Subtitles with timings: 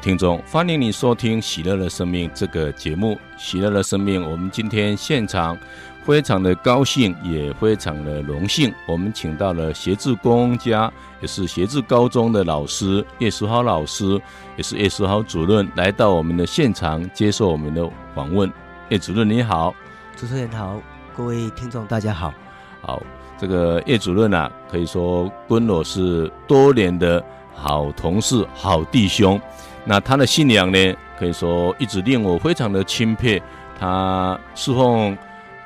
[0.00, 3.14] 听众，欢迎你收听《喜乐的生命》这个节目。
[3.36, 5.56] 《喜乐的生命》，我们今天现场
[6.02, 10.90] 非常的高兴，也非常的荣幸，我们请到了协志工家，
[11.20, 14.18] 也是协志高中的老师叶书豪老师，
[14.56, 18.50] 也是叶书豪主任，来到我们的现场接受我们的访问。
[18.88, 19.74] 叶主任你好，
[20.16, 20.80] 主持人好，
[21.14, 22.32] 各位听众大家好。
[22.80, 23.02] 好，
[23.36, 27.22] 这个叶主任啊，可以说跟我是多年的。
[27.52, 29.38] 好同事、好弟兄，
[29.84, 33.42] 那他的信仰呢，可以说一直令我非常的钦佩。
[33.78, 35.16] 他侍奉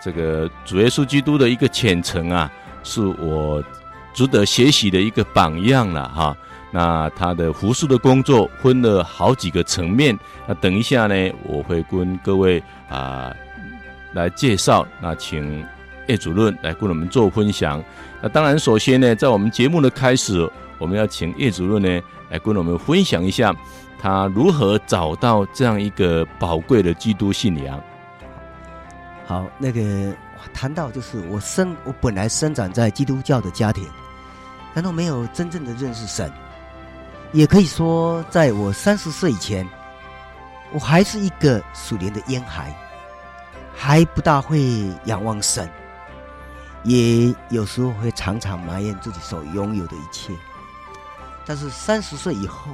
[0.01, 2.51] 这个主耶稣基督的一个虔诚啊，
[2.83, 3.63] 是我
[4.13, 6.37] 值得学习的一个榜样了哈。
[6.71, 13.35] 那他的服事的工作分了好几个层面，那等一下呢，我会跟各位啊
[14.13, 14.87] 来介绍。
[15.01, 15.65] 那请
[16.07, 17.83] 叶主任来跟我们做分享。
[18.23, 20.49] 那当然，首先呢，在我们节目的开始。
[20.77, 23.55] 我们要请叶主任呢来跟我们分享一下，
[24.05, 27.83] 他如何找到这样一个宝贵的基督信仰。
[29.27, 30.15] 好，那个
[30.53, 33.89] 谈到就是我生我本来生长在基督教的家庭，
[34.75, 36.31] 难道没有真正的认识神？
[37.33, 39.67] 也可以说，在我三十岁以前，
[40.71, 42.77] 我还是一个属灵的婴孩，
[43.75, 45.67] 还不大会仰望神，
[46.83, 50.35] 也有时候会常常埋怨自己所拥有的一切。
[51.47, 52.71] 但是三十岁以后，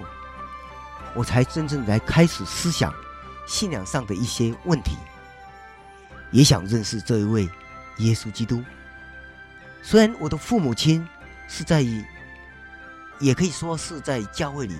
[1.15, 2.95] 我才真正来开始思想
[3.47, 4.97] 信仰上的一些问题，
[6.31, 7.49] 也想认识这一位
[7.99, 8.63] 耶稣基督。
[9.83, 11.07] 虽然我的父母亲
[11.49, 11.85] 是在，
[13.19, 14.77] 也可以说是在教会里，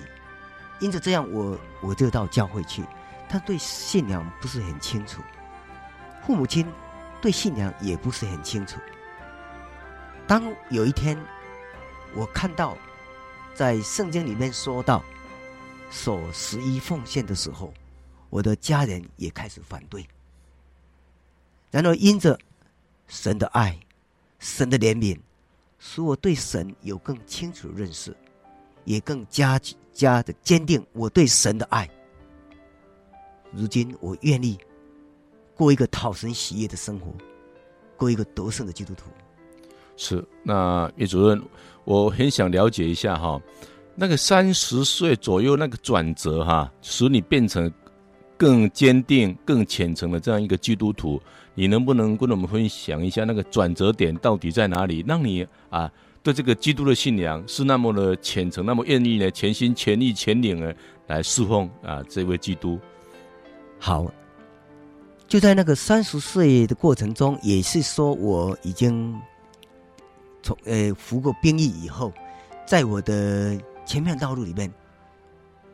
[0.79, 2.83] 因着这样我我就到教会去，
[3.27, 5.21] 他对信仰不是很清楚，
[6.25, 6.65] 父母亲
[7.21, 8.79] 对信仰也不是很清楚。
[10.27, 11.17] 当有一天
[12.15, 12.77] 我看到。
[13.53, 15.03] 在圣经里面说到，
[15.91, 17.71] 守十一奉献的时候，
[18.29, 20.03] 我的家人也开始反对。
[21.69, 22.39] 然而，因着
[23.07, 23.77] 神的爱、
[24.39, 25.19] 神的怜悯，
[25.77, 28.15] 使我对神有更清楚的认识，
[28.85, 29.59] 也更加
[29.91, 31.87] 加的坚定我对神的爱。
[33.51, 34.57] 如今，我愿意
[35.53, 37.13] 过一个讨神喜悦的生活，
[37.97, 39.09] 过一个得胜的基督徒。
[39.97, 41.41] 是，那叶主任。
[41.83, 43.41] 我很想了解一下哈，
[44.01, 47.71] 那个三十岁左右那个转折哈，使你变成
[48.35, 51.21] 更坚定、更虔诚的这样一个基督徒，
[51.53, 55.87] 你能不能跟我们分享一下那个转折点到底在哪里，让你啊
[56.23, 60.75] 对这个基督的信仰是那么的虔诚，那么愿意呢全心全意全灵的
[61.05, 62.79] 来侍奉啊这位基督？
[63.77, 64.11] 好，
[65.27, 69.15] 就在那个三十岁的过程中，也是说我已经。
[70.43, 72.11] 从呃服过兵役以后，
[72.65, 73.55] 在我的
[73.85, 74.71] 前面道路里面，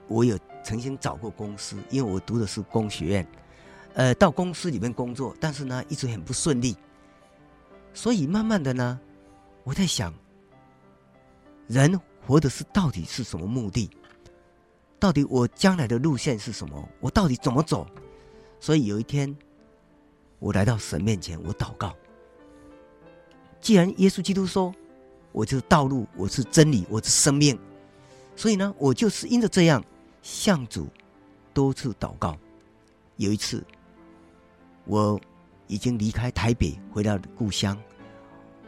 [0.07, 3.27] 我有曾经找过公司，因为我读的是工学院，
[3.93, 6.75] 呃，到公司里面工作，但是呢，一直很不顺利。
[7.93, 8.99] 所以慢慢的呢，
[9.63, 10.13] 我在想，
[11.67, 13.89] 人活的是到底是什么目的？
[14.99, 16.89] 到底我将来的路线是什么？
[16.99, 17.85] 我到底怎么走？
[18.59, 19.35] 所以有一天，
[20.39, 21.95] 我来到神面前，我祷告。
[23.61, 24.73] 既然耶稣基督说
[25.31, 27.59] ：“我就是道路，我是真理，我是生命。”
[28.37, 29.83] 所以呢，我就是因着这样
[30.21, 30.87] 向主
[31.53, 32.37] 多次祷告。
[33.17, 33.65] 有一次，
[34.85, 35.19] 我
[35.65, 37.75] 已经离开台北，回到故乡。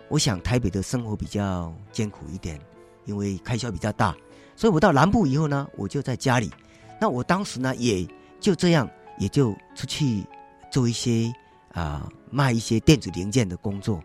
[0.08, 2.60] 我想台北的生活比较艰苦一点，
[3.06, 4.18] 因为开销比较大。
[4.56, 6.52] 所以我到南部以后呢，我就在家里。
[7.00, 8.06] 那我当时呢，也
[8.40, 10.24] 就这样，也就出去
[10.72, 11.32] 做一些
[11.74, 14.04] 啊、卖一些电子零件的工作。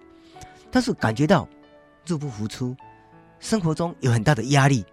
[0.70, 1.48] 但是感觉到
[2.06, 2.76] 入不敷出，
[3.40, 4.84] 生活中有很大的压力，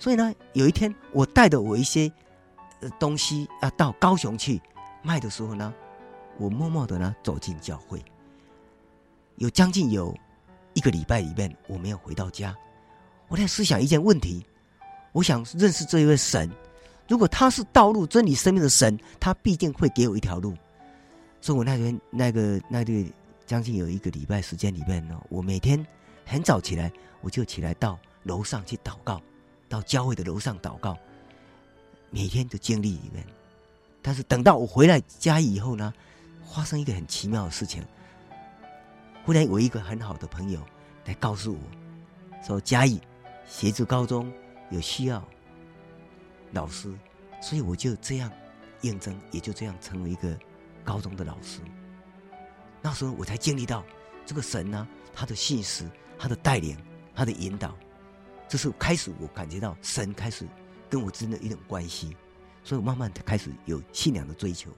[0.00, 2.10] 所以呢，有一天我带着我一些
[2.80, 4.60] 呃东西啊到高雄去
[5.02, 5.72] 卖的时候呢，
[6.38, 8.02] 我默默的呢走进教会，
[9.36, 10.12] 有将近有
[10.74, 12.56] 一个礼拜里面我没有回到家，
[13.28, 14.44] 我在思想一件问题，
[15.12, 16.50] 我想认识这一位神，
[17.06, 20.54] 如果他是道路、真理、生命的神，他必定会给我一条路，
[21.40, 22.92] 所以我那天那个那个。
[23.46, 25.84] 将近有一个礼拜时间里面呢，我每天
[26.24, 26.88] 很早起来，
[27.20, 29.20] 我就起来到楼上去祷告，
[29.70, 30.98] 到教会的楼上祷告，
[32.10, 33.24] 每天的经历里面。
[34.02, 35.94] 但是等到我回来家以后呢，
[36.44, 37.82] 发生一个很奇妙的事情。
[39.24, 40.60] 忽然有一个很好的朋友
[41.04, 43.00] 来告诉我，说嘉义
[43.46, 44.32] 协助高中
[44.70, 45.22] 有需要
[46.52, 46.92] 老师，
[47.40, 48.32] 所以我就这样
[48.80, 50.36] 应征，也就这样成为一个
[50.82, 51.60] 高中的老师。
[52.82, 53.84] 那时候我才经历到
[54.26, 55.88] 这个神呢、他的信实，
[56.18, 56.76] 他的带领，
[57.14, 57.76] 他的引导，
[58.50, 60.44] 这是开始我感觉到神开始
[60.90, 62.14] 跟我之间的一种关系。
[62.62, 64.70] 所以我慢慢的开始有信仰的追求。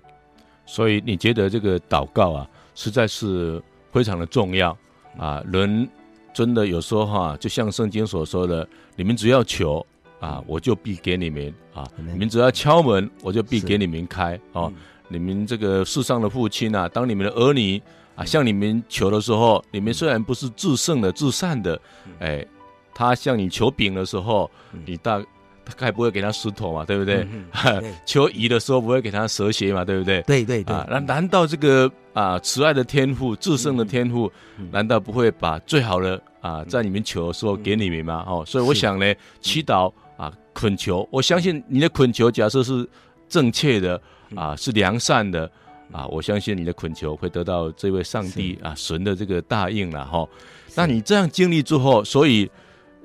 [0.64, 3.60] 所以你觉得这个祷告啊，实在是
[3.90, 4.76] 非常的重要
[5.18, 5.42] 啊！
[5.50, 5.88] 人
[6.32, 9.84] 真的有时候哈，就像圣经所说的，你们只要求
[10.20, 14.72] 啊，我就必给你们啊；你们只要敲门，我就必给你们开哦。
[15.08, 17.82] 你们这个世上的父亲啊，当你们的儿女
[18.14, 21.80] 啊向你们求的时候，你们虽然不是至圣的、至善的，
[22.20, 22.46] 哎，
[22.94, 24.50] 他向你求饼的时候，
[24.86, 25.22] 你大。
[25.64, 27.24] 大概不会给他石头嘛，对不对？
[27.30, 27.46] 嗯、
[27.80, 30.20] 对求鱼的时候不会给他蛇蝎嘛，对不对？
[30.22, 30.74] 对对对。
[30.74, 38.24] 啊，那难道这个啊慈爱的天赋、至圣的天赋，嗯、难道不会把最好的啊在你们求的时候给你们吗？
[38.26, 42.86] 哦，所以我想呢，祈祷啊恳求，我相信你的恳求，假设是
[43.28, 44.02] 正确的
[44.34, 45.48] 啊，是良善的
[45.92, 50.28] 啊，我相信你的恳求会得到这位上帝啊神的这个答应了哈。
[50.74, 52.50] 那你这样经历之后，所以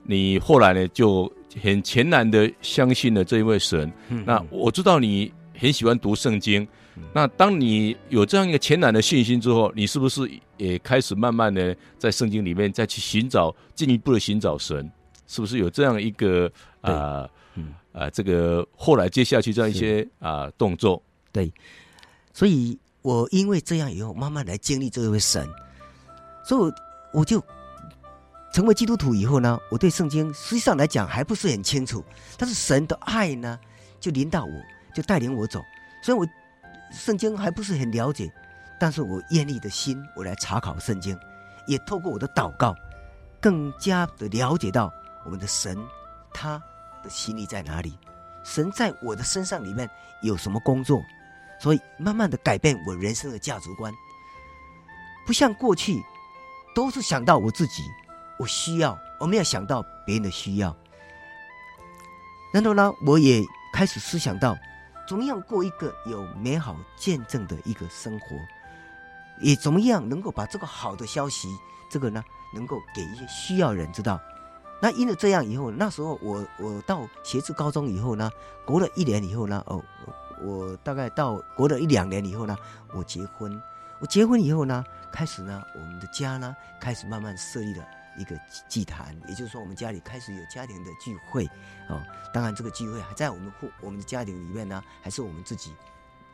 [0.08, 1.32] 你后来呢就。
[1.64, 3.92] 很全然的相信了这一位神。
[4.10, 6.62] 嗯、那我知道你很喜欢读圣经。
[6.96, 14.88] 嗯、那当你有这样一个全然的信心之后，你是不是也开始慢慢的在圣经里面再去寻找进一步的寻找神？
[15.26, 16.52] 是不是有这样一个
[16.82, 17.28] 啊
[17.92, 21.02] 啊、这个后来接下去这样一些啊、呃、动作？
[21.32, 21.52] 对，
[22.34, 25.48] 所以我因为这样以后，慢慢来经历这一位神，
[26.46, 26.74] 所以我
[27.22, 27.44] 我就。
[28.54, 32.04] 成为基督徒以后呢，我对圣经实际上来讲还不是很清楚，
[32.38, 33.60] 但是神的爱呢，
[34.00, 34.52] 就临到我，
[34.96, 35.62] 就带领我走。
[36.02, 36.26] 所以我
[36.92, 38.32] 圣经还不是很了解，
[38.80, 41.16] 但是我愿意的心，我来查考圣经，
[41.68, 42.74] 也透过我的祷告，
[43.40, 44.92] 更加的了解到
[45.24, 45.78] 我们的神
[46.34, 46.58] 他
[47.04, 47.96] 的心意在哪里，
[48.44, 49.88] 神在我的身上里面
[50.24, 51.00] 有什么工作，
[51.60, 53.94] 所以慢慢的改变我人生的价值观，
[55.28, 56.02] 不像过去
[56.74, 57.84] 都是想到我自己。
[58.38, 60.76] 我需要，我没有想到别人的需要。
[62.54, 63.44] 然后呢，我也
[63.74, 64.58] 开始思想到，
[65.08, 68.26] 怎么样过一个有美好见证的一个生活，
[69.40, 71.50] 也怎么样能够把这个好的消息，
[71.90, 72.24] 这个呢，
[72.54, 74.20] 能够给一些需要人知道。
[74.82, 78.30] 那因为这样以后，那时候我我到学制高中以后呢，
[78.66, 79.84] 过了一年以后呢，哦，
[80.42, 82.56] 我大概到过了一两年以后呢，
[82.94, 83.60] 我结婚。
[84.00, 87.84] 我结婚以后呢，开始呢，我们的家呢，开始慢慢设立了。
[88.18, 88.36] 一个
[88.68, 91.46] 祭坛，也就是说，我们家里开始有家庭的聚会
[91.90, 92.02] 哦。
[92.34, 95.72] 当然，这个聚会还在我们户我们的家庭里面呢，还是我们自己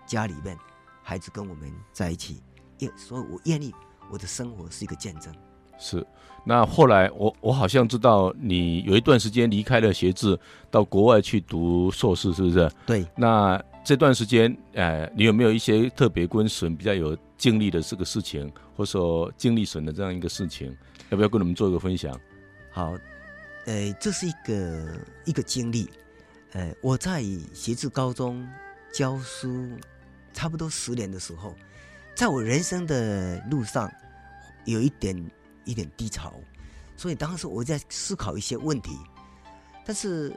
[0.06, 0.57] 家里面
[1.01, 2.41] 孩子跟我们在一起。
[2.80, 3.74] 也所以，我愿意
[4.12, 5.33] 我的生活是一个见证。
[5.77, 6.06] 是。
[6.45, 10.38] 那后来，我我好像知道你有一段时间离开了学制，
[10.69, 12.69] 到国外去读硕士，是不是？
[12.85, 13.06] 对。
[13.15, 20.74] 那这段时间，呃，你有没有一些特别跟神比较有经历的这个事情，或者说经历神的这样一个事情？
[21.10, 22.18] 要不要跟我们做一个分享？
[22.72, 22.98] 好，
[23.66, 25.90] 呃，这是一个一个经历。
[26.54, 27.22] 呃，我在
[27.54, 28.48] 协志高中
[28.94, 29.78] 教书
[30.31, 31.54] 差不多十年的时候，
[32.16, 33.92] 在我人生的路上
[34.63, 35.13] 有一点
[35.66, 36.35] 一点低潮，
[36.95, 38.97] 所以当时我在思考一些问题。
[39.83, 40.33] 但是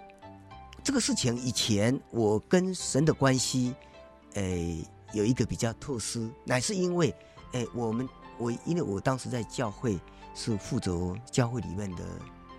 [0.83, 3.73] 这个事情以前我跟神的关系，
[4.35, 4.43] 呃，
[5.17, 7.13] 有一个比较特殊，乃是因为，
[7.53, 8.09] 呃，我们
[8.39, 9.99] 我因为我当时在教会。
[10.39, 12.05] 是负责教会里面的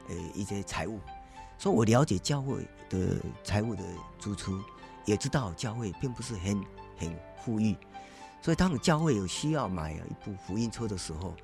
[0.10, 1.00] 呃一些财务，
[1.60, 3.84] 所以我了解教会的财务的
[4.18, 4.60] 支出，
[5.06, 6.60] 也知道教会并不是很
[6.98, 7.78] 很富裕，
[8.42, 11.36] 所以当教会有需要买一部福音车的时候，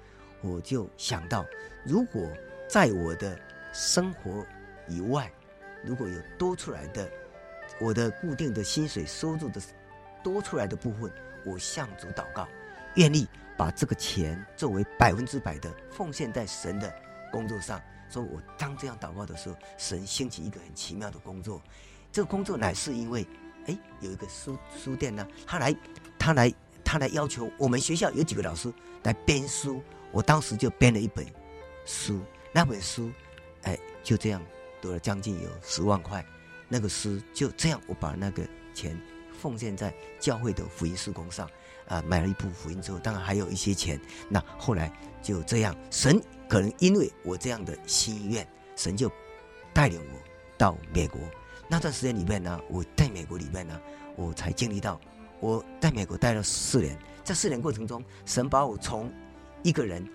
[0.42, 1.46] 我就想到，
[1.86, 2.28] 如果
[2.68, 3.40] 在我的
[3.72, 4.44] 生活
[4.90, 5.32] 以外，
[5.86, 7.08] 如果有多出来的
[7.80, 9.62] 我的固定的薪水收入的
[10.24, 11.12] 多出来的部分，
[11.46, 12.48] 我向主祷告，
[12.96, 13.28] 愿意。
[13.56, 16.92] 把这个钱作为百分之百的奉献在神的
[17.32, 21.62] 工作上，所以我当这样祷告的时候，神兴起一个很奇妙的工作。
[22.12, 23.26] 这个工作乃是因为，
[23.68, 25.76] 哎，有一个书书店呢，他来，
[26.18, 26.52] 他来，
[26.84, 29.80] 他来要求我们学校有几个老师来编书。
[30.12, 31.24] 我当时就编了一本
[31.86, 33.12] 书，那本书，
[33.62, 34.42] 哎，就这样
[34.82, 36.26] 得了将近有十万块。
[36.68, 39.00] 那个书就这样，我把那个钱
[39.44, 41.46] 奉献在教会的福音事工上。
[41.86, 44.00] 啊，买了一部福音之后，当然还有一些钱。
[44.30, 44.90] 那后来
[45.22, 48.48] 就这样，神可能因为我这样的心愿，
[48.78, 49.12] 神就
[49.74, 50.20] 带领我
[50.58, 51.20] 到美国。
[51.68, 53.78] 那段时间里面呢，我在美国里面呢，
[54.16, 54.98] 我才经历到，
[55.42, 56.98] 我在美国待了四年。
[57.22, 59.12] 在四年过程中，神把我从
[59.62, 60.08] 一个人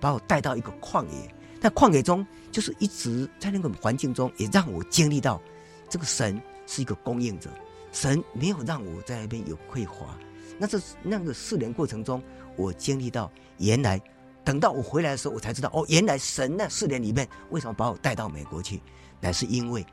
[0.00, 5.40] 把我带到一个旷野，在旷野中，就是一直在那个环境中，也让我经历到
[5.88, 7.48] 这个神是一个供应者，
[7.92, 10.18] 神没有让我在那边有匮乏。
[10.58, 12.22] 那这那个四年过程中，
[12.56, 14.00] 我经历到，原来
[14.44, 18.82] 等到我回来的时候，我才知道哦，原来神那四年里面为什么把我带到美国去，
[19.20, 19.84] 乃是因为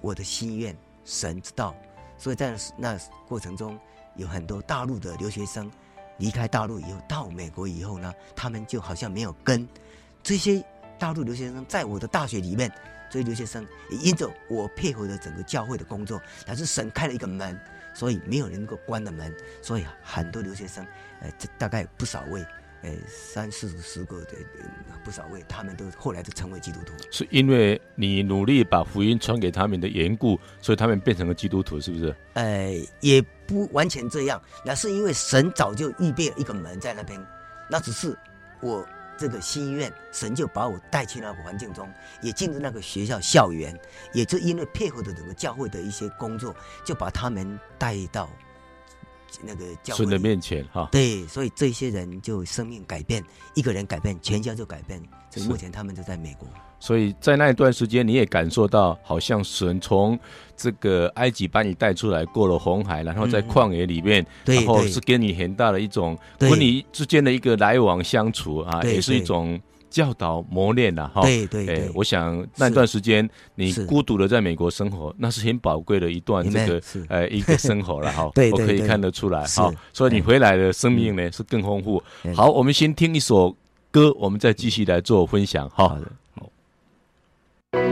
[0.00, 1.74] 我的心愿，神知道，
[2.16, 3.78] 所以在那过程中，
[4.16, 5.70] 有很多大陆的留学生
[6.18, 9.66] 离开大陆以后到美国以后呢，他们就好像没有根。
[10.22, 10.64] 这些
[10.98, 12.72] 大陆留学生在我的大学里面，
[13.10, 17.58] 这些留学生也因着我配合的整个教会的工作，但是神开了一个门，
[17.94, 20.84] 所以没有人能够关的门，所以很多留学生，
[21.20, 22.44] 呃，这大概不少位。
[22.80, 24.34] 呃，三四十个的
[25.02, 32.14] 不少位，他们都后来都成为基督徒，是因为你努力把福音传给他们的缘故，所以他们变成了基督徒，是不是？
[32.34, 37.20] 呃，也不完全这样，那是因为神早就预备了一个门在那边，
[37.68, 38.16] 那只是
[38.60, 38.86] 我
[39.18, 43.78] 这个心愿，神就把我带去那个环境中，也进入那个学校校园，
[44.14, 48.30] 也就因为配合的整个教会的一些工作，就把他们带到。
[49.42, 53.22] 那个教会的面前哈，对，所以这些人就生命改变，
[53.54, 54.98] 一个人改变，全家就改变。
[55.28, 56.48] 所以目前他们就在美国。
[56.80, 60.18] 所以在那一段时间，你也感受到，好像神从
[60.56, 69.60] 这个埃及把你带出来，过了红海，然后在旷野里面，嗯、然后是给你很大的一种跟你之间的一个来往相处啊，也是一种。
[69.90, 82.02] 教导磨练了哈，对对对、欸，我想那段时间你孤独的在美国生活，那是很宝贵的一段这个呃一个生活了哈， 我可以看得出来哈，所以你回来的生命呢是更丰富。
[82.36, 83.56] 好，我们先听一首
[83.90, 85.88] 歌，我们再继续来做分享哈。
[85.88, 86.12] 好的。
[87.70, 87.82] 冬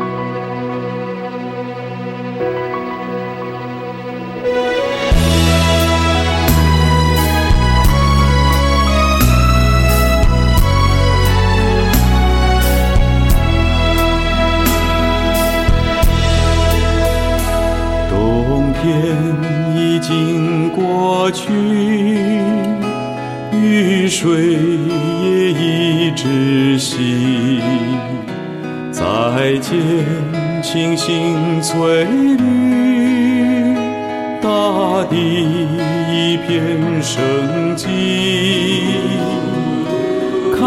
[18.80, 18.96] 天
[19.76, 21.52] 已经过去，
[23.52, 24.56] 雨水
[25.22, 27.60] 也已窒息。
[28.96, 29.04] 再
[29.58, 29.76] 见
[30.62, 33.74] 青青翠绿，
[34.40, 34.48] 大
[35.10, 35.68] 地
[36.10, 37.84] 一片生机。
[40.56, 40.58] 看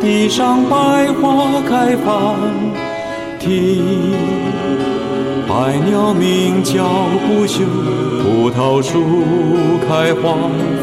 [0.00, 2.36] 地上百花开放，
[3.40, 4.14] 听。
[5.48, 6.84] 百鸟鸣叫
[7.26, 7.64] 不休，
[8.22, 9.02] 葡萄树
[9.88, 10.38] 开花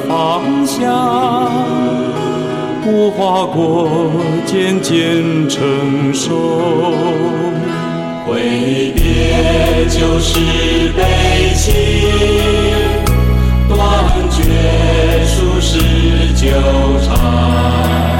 [0.09, 1.49] 芳香，
[2.87, 4.11] 无花果
[4.45, 6.93] 渐渐成熟。
[8.27, 10.39] 挥别旧时
[10.95, 11.01] 悲
[11.55, 11.73] 戚，
[13.67, 13.77] 断
[14.31, 14.43] 绝
[15.25, 15.79] 俗世
[16.35, 16.47] 纠
[17.03, 18.14] 缠，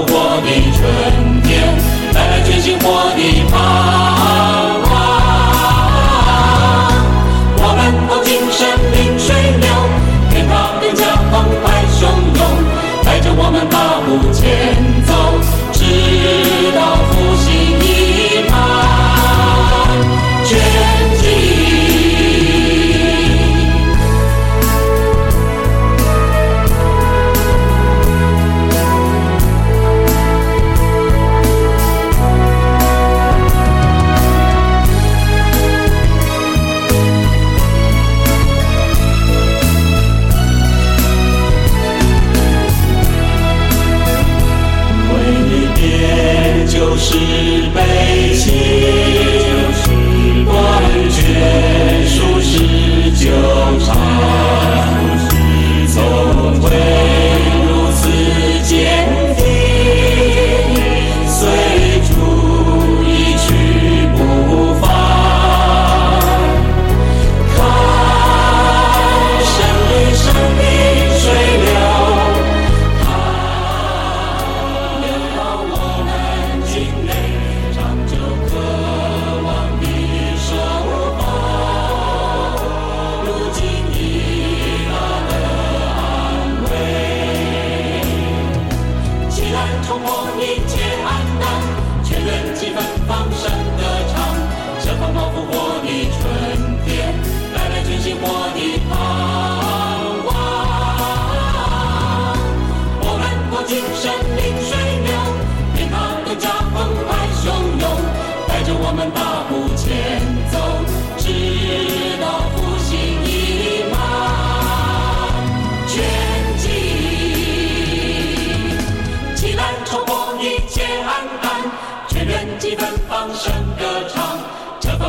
[0.00, 1.27] 我的唇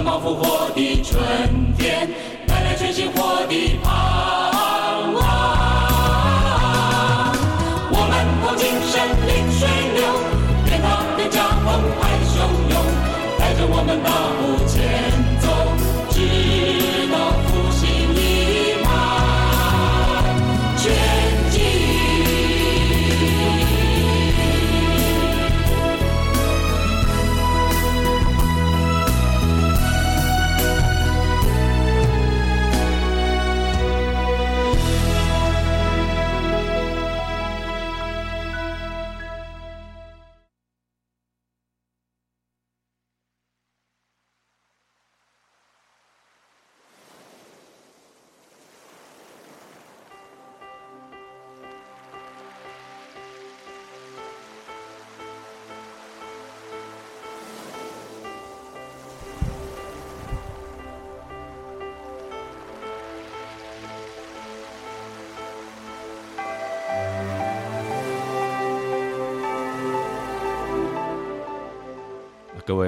[0.03, 1.19] 满复活的春
[1.77, 2.09] 天，
[2.47, 3.79] 带来全新活的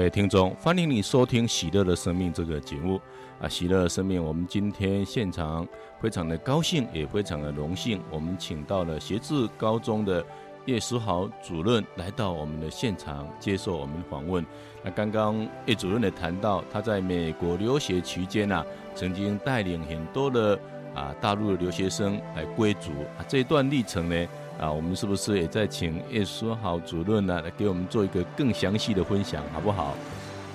[0.02, 3.00] 位听众，欢迎你收听《喜乐的生命》这个节目
[3.40, 3.48] 啊！
[3.48, 5.66] 喜乐的生命，我们今天现场
[6.00, 10.24] 非常的高兴，也非常的荣幸，我们请到了协志高中的
[10.66, 14.44] 叶书豪主任来到我们的现场接受我们的访问。
[14.82, 20.58] 那刚刚叶主任也谈到，他在美国留学期间呢、啊，曾经带领很多的
[20.96, 24.26] 啊大陆的留学生来归族啊，这段历程呢。
[24.58, 29.94] 啊，我们是不是也在请叶书豪主任呢，来给我们做一个更详细的分享，好不好？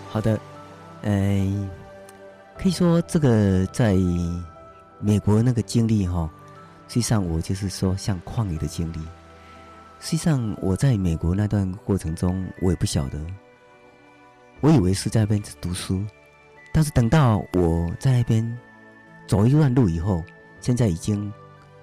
[0.10, 0.39] 好的，
[1.01, 1.69] 呃，
[2.57, 3.95] 可以说这个在
[4.99, 6.29] 美国那个经历哈，
[6.88, 8.99] 实际上我就是说像旷野的经历。
[9.99, 13.19] 实际上我在美国那段过程中，我也不晓得，
[14.62, 16.01] 我以为是在那边读书，
[16.71, 18.57] 但是等到我在那边
[19.27, 20.23] 走一段路以后，
[20.62, 21.33] 现在已经。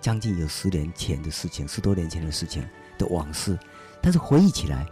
[0.04, 2.62] 将近有十年前的事情，十多年前的事情
[2.98, 3.58] 的往事，
[4.02, 4.86] 但是回忆起来，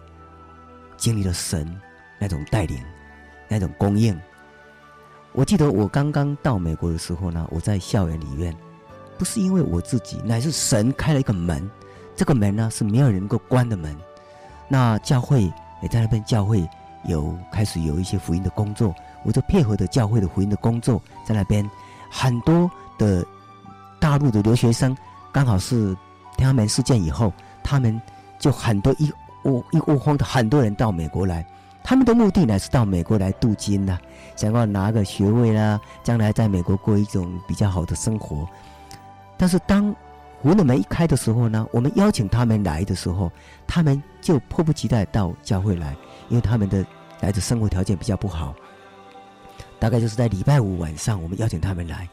[0.97, 1.71] 经历了神
[2.19, 2.83] 那种带领，
[3.47, 4.19] 那种供应。
[5.33, 8.57] 我记得我刚刚到美国的时候呢，我在校园里面，
[9.19, 11.71] 不是因为我自己，乃是神开了一个门，
[12.17, 13.95] 这个门呢是没有人能够关的门。
[14.67, 15.43] 那教会
[15.83, 16.67] 也在那边，教会
[17.05, 18.95] 有开始有一些福音的工作，
[19.27, 21.71] 我就配合的教会的福音的工作，在那边
[22.11, 23.23] 很多的。
[24.03, 24.97] 大陆的留学生
[25.31, 25.97] 刚好是
[26.37, 28.03] 天安门事件以后，他们
[28.37, 29.09] 就很多一
[29.45, 31.47] 窝一窝蜂的很多人到美国来，
[31.85, 33.97] 他们的目的呢是到美国来镀金呐，
[34.35, 38.45] 想要拿个学位啦，将来在美国过一种比较好的生活。
[39.37, 39.95] 但是当
[40.43, 43.31] 福音的门一开的时候呢，我们邀请他们来的时候，
[43.69, 45.95] 他们就迫不及待到教会来，
[46.29, 46.85] 因为他们的
[47.21, 48.53] 来的生活条件比较不好。
[49.79, 52.09] 大概就是在礼拜五晚上，我们邀请他们来，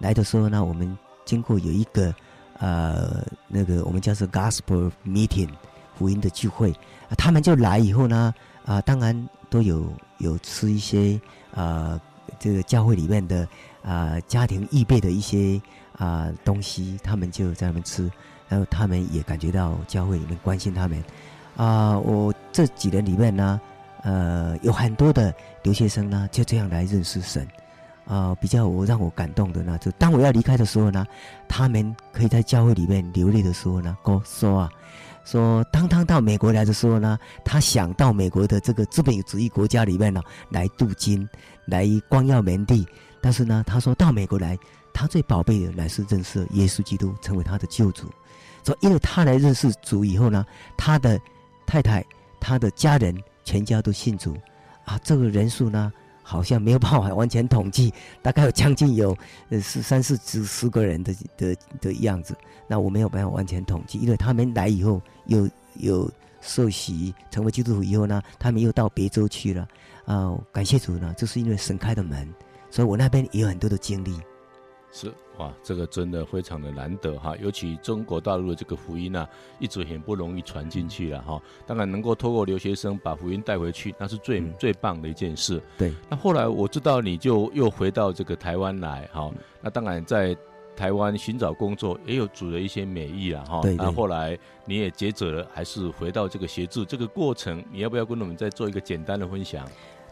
[0.00, 0.98] 来的时候呢，我们。
[1.28, 2.14] 经过有一个，
[2.58, 5.50] 呃，那个我们叫做 Gospel Meeting，
[5.94, 6.74] 福音的聚会，
[7.18, 11.20] 他们就来以后呢，啊，当然都有有吃一些，
[11.54, 12.00] 啊，
[12.38, 13.46] 这个教会里面的
[13.82, 15.60] 啊家庭预备的一些
[15.98, 18.10] 啊东西，他们就在那边吃，
[18.48, 21.04] 然后他们也感觉到教会里面关心他们，
[21.58, 23.60] 啊，我这几年里面呢，
[24.02, 27.46] 呃，有很多的留学生呢，就这样来认识神。
[28.08, 31.06] 啊、比较我让我感动的呢，就当我要离开的时候呢，
[31.46, 34.70] 他们可以在教会里面流泪的时候呢，跟我说啊，
[35.26, 41.28] 说当他到美国来的时候呢，他想到美国的这个资本主义国家里面呢，来镀金，
[41.66, 42.86] 来光耀门第。
[43.20, 44.58] 但是呢，他说到美国来，
[44.94, 48.10] 他最宝贝的乃是认识耶稣基督，成为他的救主。
[48.64, 50.46] 说因为他来认识主以后呢，
[50.78, 51.20] 他的
[51.66, 52.02] 太太、
[52.40, 54.34] 他的家人全家都信主，
[54.86, 55.92] 啊，这个人数呢。
[56.30, 59.16] 好像没有办法完全统计， 大概有将近有
[59.48, 62.36] 呃是三四十十个人的的的样子。
[62.66, 66.10] 那我没有办法完全统计，因为他们来以后又有
[66.42, 69.66] 受洗成为基督徒以后呢，他们又到别州去了。
[70.04, 72.28] 啊、感谢主呢，就是因为神开的门，
[72.70, 74.20] 所以我那边也有很多的经历。
[74.90, 81.40] 是哇，这个真的非常的难得哈，尤其中国大陆的这个福音啊，一直很不容易传进去了哈。
[81.66, 85.62] 当然能够透过留学生把福音带回去，那是最、嗯、最棒的一件事。
[85.76, 85.92] 对。
[86.08, 90.36] 那后来我知道你就又回到这个台湾来哈，那当然在
[90.74, 93.60] 台湾寻找工作也有主的一些美意了哈。
[93.60, 93.74] 对。
[93.76, 99.68] 那后来你也抉择了，还是回到这个协助这个过程，你要不要跟我们再做一个简单的分享？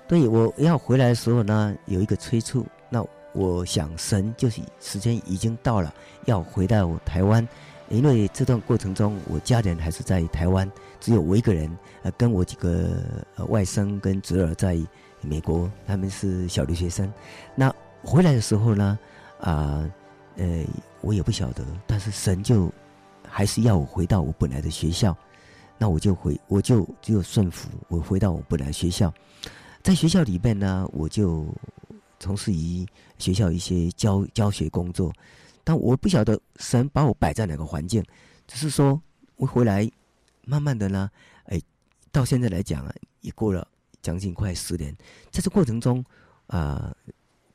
[0.06, 2.64] 对，我要回来的时候呢，有一个催促。
[2.88, 3.04] 那
[3.36, 5.92] 我想，神就是时间已经到了，
[6.24, 7.46] 要回到台湾。
[7.88, 10.68] 因为这段过程中，我家人还是在台湾，
[10.98, 11.70] 只有我一个人，
[12.02, 13.00] 呃，跟我几个
[13.48, 14.76] 外甥跟侄儿在
[15.20, 17.12] 美国，他们是小留学生。
[17.54, 17.72] 那
[18.02, 18.98] 回来的时候呢，
[19.40, 19.88] 啊，
[20.36, 20.64] 呃，
[21.00, 22.72] 我也不晓得，但是神就
[23.22, 25.16] 还是要我回到我本来的学校，
[25.78, 29.12] 那我就回，我就只有顺服，我回到我本来学校，
[29.82, 31.46] 在学校里面呢，我就
[32.18, 32.86] 从事于
[33.18, 35.12] 学校一些教教学工作。
[35.64, 38.00] 但我不晓得神把我摆在哪个环境，
[38.46, 39.02] 只是说
[39.34, 39.90] 我回来，
[40.44, 41.10] 慢慢的呢，
[41.46, 41.60] 哎，
[42.12, 43.66] 到现在来讲啊，也过了
[44.00, 44.96] 将近快十年，
[45.32, 46.04] 在这过程中
[46.46, 46.94] 啊，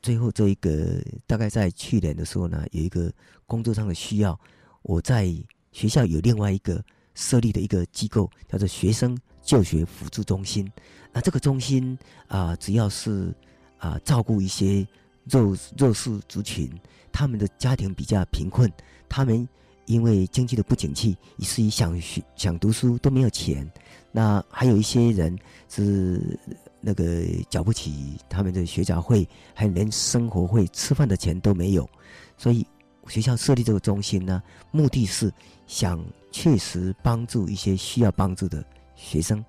[0.01, 3.09] 最后这一个大概在去年的时候呢，有一个
[3.45, 4.37] 工作上的需要，
[4.81, 5.33] 我在
[5.71, 6.83] 学校有另外一个
[7.15, 10.69] 设立的一个机构，叫做学生就学辅助中心。
[11.13, 11.97] 那这个中心
[12.27, 13.33] 啊，只要是
[13.81, 14.87] 啊照顾一些
[15.25, 16.71] 弱弱势族群。
[17.13, 18.71] 他们的家庭比较贫困，
[19.09, 19.45] 他们
[19.85, 23.69] 因为经济的不景气，以至于想学、想读书都没有钱。
[24.13, 26.39] 那还有一些人是
[26.79, 31.87] 那个缴不起他们的学杂费，还连生活费、吃饭的钱都没有。
[32.37, 32.65] 所以
[33.09, 34.41] 学校设立这个中心呢，
[34.71, 35.29] 目的是
[35.67, 38.63] 想确实帮助一些需要帮助的
[38.95, 39.43] 学生。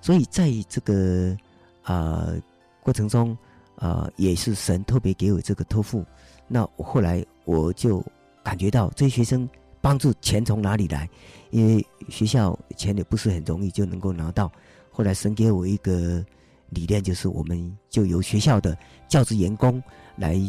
[0.00, 1.36] 所以在这个
[1.82, 2.42] 啊、呃、
[2.82, 3.36] 过程中、
[3.76, 6.04] 呃，也是神特别给我这个托付。
[6.48, 8.04] 那后来我就
[8.42, 9.48] 感觉到这些学生
[9.80, 11.08] 帮助钱从哪里来？
[11.50, 14.50] 因为学校钱也不是很容易就能够拿到。
[14.90, 16.24] 后来神给我一个
[16.70, 18.76] 理念，就是我们就由学校的
[19.08, 19.82] 教职员工
[20.16, 20.40] 来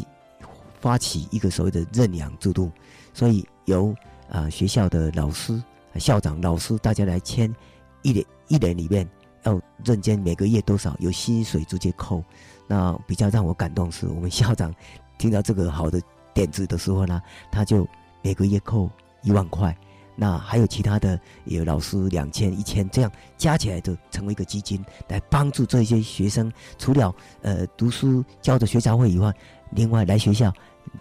[0.80, 2.70] 发起一个所谓的认养制度，
[3.12, 3.90] 所以由
[4.28, 5.62] 啊、呃、学校的老师、
[5.96, 7.54] 校长、老师大家来签，
[8.02, 9.08] 一年一年里面
[9.42, 12.22] 要认捐每个月多少，由薪水直接扣。
[12.68, 14.72] 那比较让我感动是我们校长。
[15.18, 16.00] 听到这个好的
[16.32, 17.84] 点子的时候呢，他就
[18.22, 18.88] 每个月扣
[19.22, 19.76] 一万块，
[20.14, 26.52] 那还有其他的有老师两千、一千，这样加起来就成为一个基金，来帮助这些学生。
[26.78, 29.34] 除了呃读书交的学杂费以外，
[29.72, 30.52] 另外来学校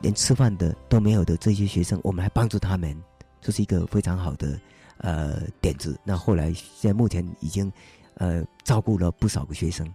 [0.01, 2.97] 连吃饭的都没有的这些学生，我们还帮助他们，
[3.39, 4.59] 这是一个非常好的
[4.97, 5.95] 呃点子。
[6.03, 7.71] 那后来现在目前已经
[8.15, 9.87] 呃照顾了不少个学生。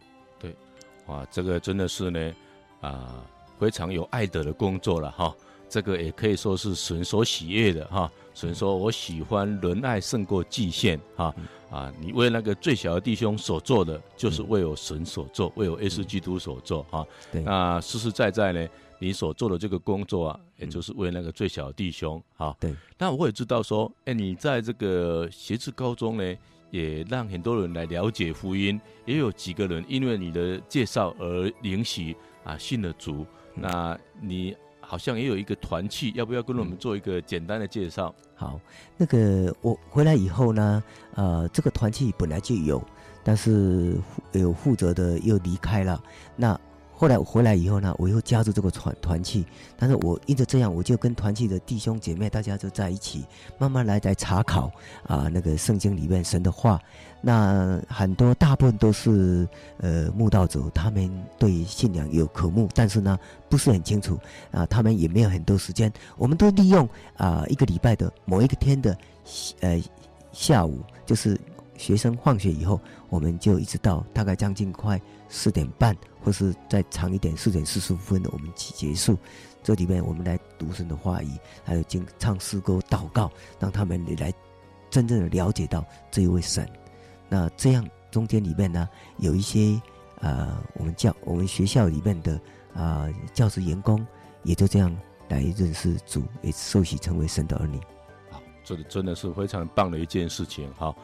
[1.12, 2.34] 对，哇，这个真的是呢
[2.80, 2.90] 啊。
[2.90, 3.24] 呃
[3.58, 5.32] 非常有爱德的工作了哈，
[5.68, 8.10] 这个也可以说是神所喜悦的哈。
[8.34, 11.32] 神说：“我喜欢仁爱胜过祭献哈
[11.70, 11.92] 啊！
[12.00, 17.06] 你为那个最小的弟兄所做的，就是为我神所做，为我耶稣基督所做哈。
[17.30, 22.56] 那实实在在呢，你所做的这个工作啊，也就是为那个最小的弟兄哈。
[22.58, 22.74] 对。
[22.98, 26.36] 那我也知道说，哎，你在这个协志高中呢，
[26.72, 33.24] 也让很多人来了解福音，也有几个人因为你的介绍而灵洗啊，信了主。
[33.54, 38.12] 那你好像也有一个团契，要不要跟我们做一个简单的介绍？
[38.18, 38.60] 嗯，好，
[38.96, 40.82] 那个我回来以后呢，
[41.14, 42.82] 呃，这个团契本来就有，
[43.22, 43.96] 但是
[44.32, 46.02] 有负责的又离开了，
[46.34, 46.58] 那。
[47.02, 49.44] 后来我回来以后呢，我又加入这个团团契，
[49.76, 53.24] 但是我一直这样，我就跟团契的弟兄姐妹大家就在一起，
[53.58, 54.70] 慢慢来来查考
[55.02, 56.80] 啊，那个圣经里面神的话。
[57.20, 61.10] 那很多大部分都是呃慕道者，他们
[61.40, 64.16] 对信仰有渴慕，但是呢不是很清楚
[64.52, 65.92] 啊，他们也没有很多时间。
[66.16, 68.96] 我们都利用啊一个礼拜的某一个天的
[69.58, 69.82] 呃
[70.30, 71.36] 下午，就是
[71.76, 75.96] 学生放学以后，我们就一直到大概将近快四点半。
[76.24, 79.18] 或是再长一点，四点四十五分的我们结束。
[79.62, 81.30] 这里面我们来读神的话语，
[81.64, 83.30] 还有经唱诗歌、祷告，
[83.60, 84.32] 让他们来
[84.90, 86.68] 真正的了解到这一位神。
[87.28, 89.80] 那这样中间里面呢，有一些
[90.20, 92.34] 呃，我们教我们学校里面的
[92.74, 94.04] 啊、呃、教职员工，
[94.42, 94.96] 也就这样
[95.28, 97.78] 来认识主，也受洗成为神的儿女。
[98.30, 100.72] 好，这个真的是非常棒的一件事情。
[100.74, 100.96] 好。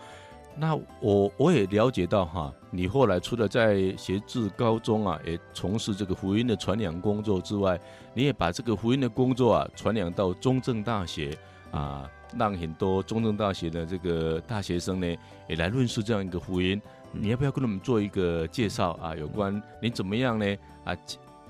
[0.61, 7.79] 那我我也了解到哈，你后来除了在协志高中啊，也从事这个福音的传扬工作之外，
[8.13, 11.39] 你也把这个福音的工作啊传扬到中正大学
[11.71, 15.17] 啊，让很多中正大学的这个大学生呢
[15.49, 16.81] 也来论述这样一个福音。
[17.13, 19.15] 你要不要跟他们做一个介绍啊？
[19.15, 20.57] 有关你怎么样呢？
[20.85, 20.97] 啊，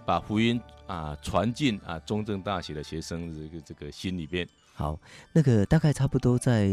[0.05, 4.47] 把福音啊传进啊中正大学的学生这个这个心里边。
[4.79, 4.97] 好，
[5.33, 6.71] 那个大概差不多在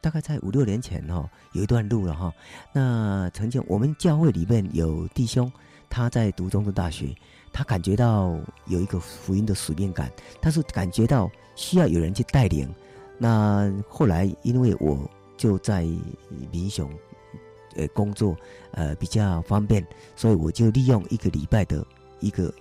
[0.00, 2.34] 大概在五六年前哈、哦，有一段路了哈、哦。
[2.72, 5.50] 那曾经我们教会里面有弟兄，
[5.90, 7.12] 他在读中正大学，
[7.52, 10.08] 他感觉到有一个福音的使命感，
[10.40, 12.72] 他是感觉到需要有人去带领。
[13.18, 15.84] 那后来因为我就在
[16.52, 16.88] 民雄，
[17.74, 18.36] 呃工作
[18.70, 21.84] 呃比较方便，所以我就利用一个礼拜的
[22.20, 22.54] 一个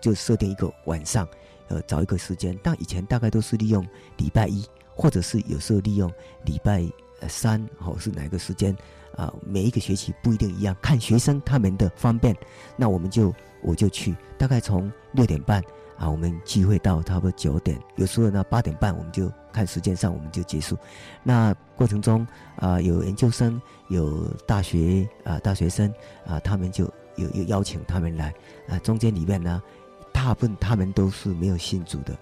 [0.00, 1.24] 就设定一个晚上，
[1.70, 2.54] 呃找一个时间。
[2.62, 3.82] 但以前大概都是利用
[4.18, 4.62] 礼拜一，
[4.94, 6.12] 或者是有时候利用
[6.44, 6.86] 礼拜
[7.26, 8.76] 三，或是哪个时间
[9.16, 9.32] 啊？
[9.42, 12.36] 每一个学期不一定一样，看学生他们的方便，
[12.76, 15.64] 那我们就我就去，大概从六点半。
[15.96, 20.74] 啊，我们聚会到差不多九点，有时候呢八点半，我们就看时间上我们就结束。
[21.22, 25.92] 那过程中啊，有研究生，有大学啊大学生
[26.26, 28.32] 啊，他们就有有邀请他们来
[28.66, 28.78] 啊。
[28.78, 29.62] 中间里面呢，
[30.12, 32.16] 大部分他们都是没有信主的，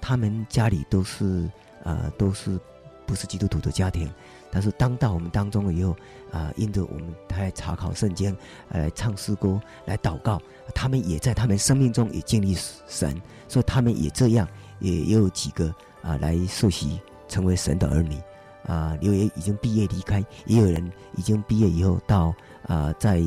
[0.00, 1.50] 他们家里都是
[1.82, 2.58] 啊都是
[3.06, 4.10] 不是基督徒的家庭。
[4.50, 5.96] 但是当到我们当中了以后，
[6.30, 8.36] 啊，因着我们他来查考圣经，
[8.68, 10.40] 来唱诗歌，来祷告，
[10.72, 14.46] 他们也在他们生命中也经历神，所以他们也这样，
[14.78, 18.16] 也也有几个啊来受洗成为神的儿女，
[18.64, 22.32] 啊，有也已经毕业离开，也有人已经毕业以后到
[22.68, 23.20] 啊在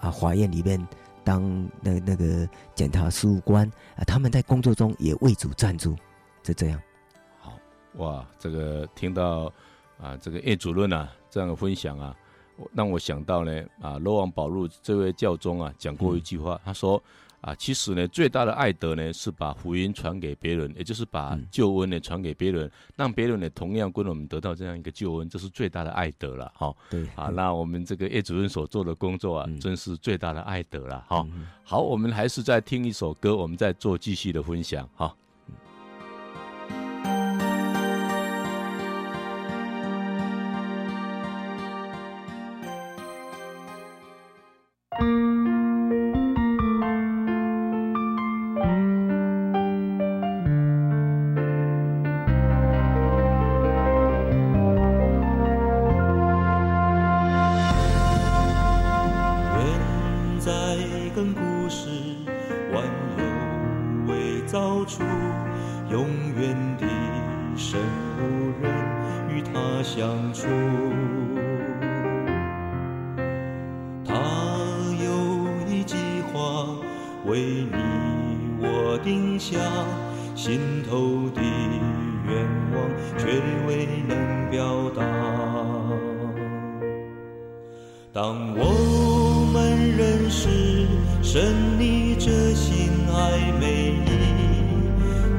[0.00, 0.82] 啊法院里面
[1.24, 5.96] 当那那个检察事务官，啊，他们在工作中也为主赞助，
[6.42, 6.80] 就这样。
[7.38, 7.52] 好
[7.96, 9.52] 哇，这个听到。
[10.00, 12.16] 啊，这个叶主任啊，这样的分享啊，
[12.72, 17.00] 让我想到呢，啊，罗王宝禄这位教宗啊，讲过一句话，嗯、他说，
[17.42, 26.72] 啊，其实呢，最大的爱德呢，是把福音传给别人，也就是把救恩呢传给别人，让别人呢同样跟我们得到这样一个救恩，这是最大的爱德了，哈。
[26.88, 27.04] 对。
[27.16, 31.48] 啊，那我们这个叶主任所做的工作啊，嗯、真是最大的爱德了，哈、嗯。
[31.64, 35.12] 好，我们还是再听一首歌，我们再做继续的分享，哈。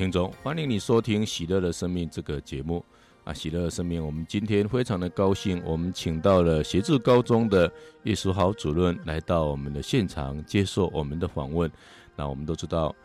[0.00, 2.82] 听众，欢迎你收听《喜乐的生命》这个节目
[3.22, 3.34] 啊！
[3.34, 7.70] 喜乐的生命，我们今天非常的高兴，我们请到了协志高中的
[8.04, 11.70] 叶书豪主任来到我们的现场接受我们的访问。
[12.16, 12.96] 那我们都知道，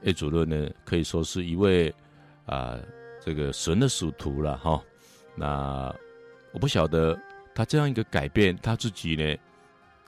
[0.00, 1.94] 叶主任呢可以说是一位
[2.46, 2.78] 啊
[3.20, 4.82] 这个神的使徒了哈。
[5.34, 5.94] 那
[6.52, 7.14] 我不晓得
[7.54, 9.36] 他这样一个改变，他自己呢，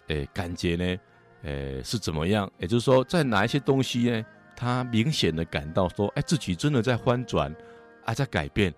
[0.07, 1.01] 诶，感觉呢，
[1.43, 2.51] 诶是怎么样？
[2.57, 4.25] 也就是说，在哪一些东西呢？
[4.61, 7.51] 他明显的感到说，哎，自己真的在翻转，
[8.05, 8.71] 啊，在改变，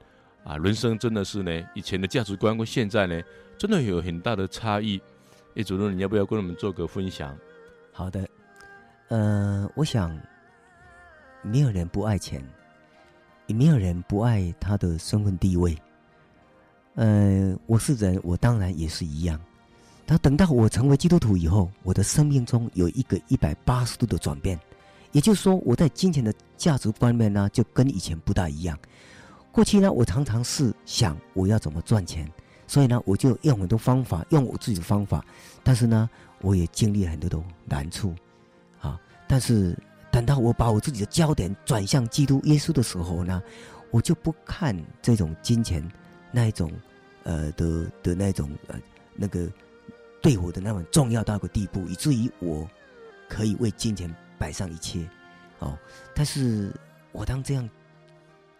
[0.44, 3.20] 啊，人生真的是呢，以前的价值观跟现在呢，
[3.58, 5.02] 真的有很大的差异。
[5.54, 7.36] 叶主任，你要不要跟我们做个分享？
[7.92, 8.24] 好的，
[9.08, 10.16] 呃，我想，
[11.42, 12.40] 没有人不爱钱，
[13.48, 15.76] 也没有人不爱他的身份地位。
[16.94, 19.36] 呃，我是人，我当然也是一样。
[20.06, 24.56] 但等到我成为基督徒以后，我的生命中有一个一百八十度的转变。
[25.12, 28.78] 也就是说，我在金钱的价值观面呢，就跟以前不大一样。
[29.50, 32.26] 过去呢，我常常是想我要怎么赚钱，
[32.66, 35.22] 所以呢，我就用很多方法，用我自己的方法。
[35.62, 36.08] 但是呢，
[36.40, 38.14] 我也经历了很多的难处，
[38.80, 38.98] 啊！
[39.28, 39.78] 但是
[40.10, 43.42] 等到我把我自己的焦点转向基督耶稣的时候呢，
[43.90, 45.86] 我就不看这种金钱
[46.30, 46.72] 那一种，
[47.24, 48.80] 呃的的那种呃
[49.14, 49.46] 那个
[50.22, 52.66] 对我的那么重要到一个地步，以至于我
[53.28, 54.10] 可以为金钱。
[54.42, 55.08] 摆上一切，
[55.60, 55.78] 哦，
[56.16, 56.74] 但是
[57.12, 57.70] 我当这样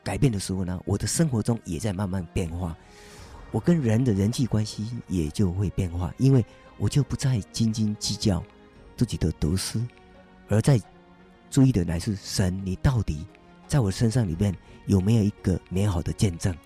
[0.04, 2.76] 改变的时候呢，我的生活中也在慢慢变化，
[3.50, 6.44] 我跟人的人际关系也就会变化，因为
[6.78, 8.40] 我就不再斤斤计较
[8.96, 9.84] 自己的得失，
[10.48, 10.80] 而在
[11.50, 13.26] 注意的乃是神，你到底
[13.66, 14.56] 在我身上里面
[14.86, 16.56] 有没有一个美好的见证？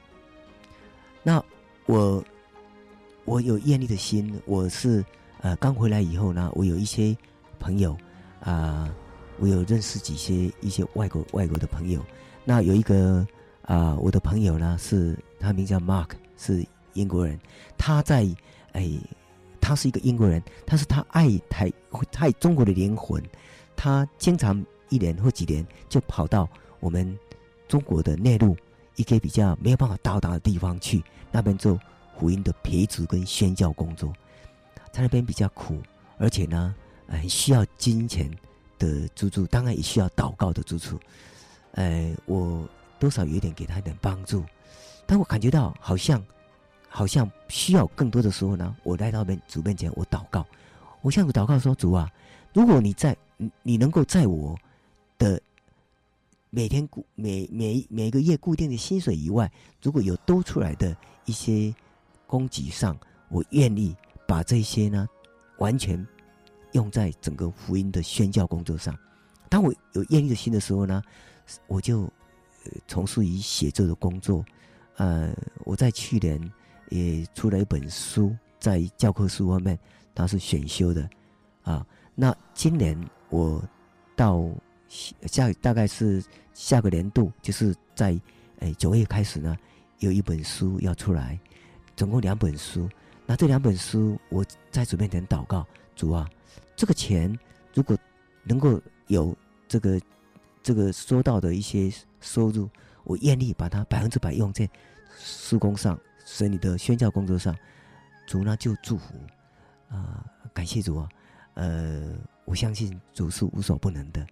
[1.22, 1.42] 那
[1.86, 2.22] 我
[3.24, 5.02] 我有艳丽的心，我是
[5.40, 7.16] 呃刚回来以后呢，我有一些
[7.58, 7.96] 朋友
[8.40, 8.94] 啊。
[9.38, 12.04] 我有认识几些一些外国外国的朋友，
[12.44, 13.26] 那有一个
[13.62, 17.38] 啊、我的朋友呢是他名叫 Mark，是英国人。
[17.76, 18.26] 他在
[18.72, 18.90] 哎，
[19.60, 21.72] 他是一个英国人，但是他爱台
[22.16, 23.22] 爱中国的灵魂，
[23.74, 27.18] 他经常一年或几年就跑到我们
[27.66, 28.56] 中国的内陆
[28.94, 31.78] 一些比较没有办法到达的地方去，那边做
[32.16, 34.12] 福音的培植跟宣教工作。
[34.92, 35.82] 在那边比较苦，
[36.18, 36.74] 而且呢，
[37.08, 38.30] 很需要金钱。
[38.78, 40.98] 的资助，当然也需要祷告的资助。
[41.72, 42.66] 呃，我
[42.98, 44.42] 多少有点给他一点帮助，
[45.06, 46.24] 但我感觉到好像
[46.88, 50.46] 好像需要更多的时候呢，我来到面主面前，我祷告，
[51.02, 52.10] 我向主祷告说：“主啊，
[52.54, 53.14] 如果你在，
[53.62, 54.58] 你能够在我
[55.18, 55.38] 的
[56.48, 59.50] 每天固每每每个月固定的薪水以外，
[59.82, 60.96] 如果有多出来的
[61.26, 61.74] 一些
[62.26, 62.96] 供给上，
[63.28, 63.94] 我愿意
[64.26, 65.06] 把这些呢
[65.58, 66.04] 完全。”
[66.76, 68.94] 用在整个福音的宣教工作上。
[69.48, 71.02] 当我有愿意的心的时候呢，
[71.66, 72.08] 我就
[72.86, 74.44] 从事于写作的工作。
[74.96, 76.38] 呃，我在去年
[76.90, 79.78] 也出了一本书，在教科书方面
[80.14, 81.08] 它是选修的
[81.62, 81.86] 啊。
[82.14, 82.98] 那今年
[83.30, 83.62] 我
[84.14, 84.48] 到
[85.26, 86.22] 下大概是
[86.52, 88.18] 下个年度，就是在
[88.58, 89.56] 诶九月开始呢，
[90.00, 91.38] 有一本书要出来，
[91.96, 92.88] 总共两本书。
[93.24, 96.28] 那这两本书，我在主面前祷告，主啊。
[96.74, 97.36] 这个钱
[97.74, 97.96] 如果
[98.44, 99.36] 能够有
[99.68, 100.00] 这个
[100.62, 102.68] 这个收到的一些收入，
[103.04, 104.68] 我愿意把它百分之百用在
[105.16, 107.56] 施工上，所以你的宣教工作上，
[108.26, 109.14] 主呢就祝福
[109.88, 111.08] 啊、感谢主啊，
[111.54, 114.26] 呃，我相信主是无所不能的。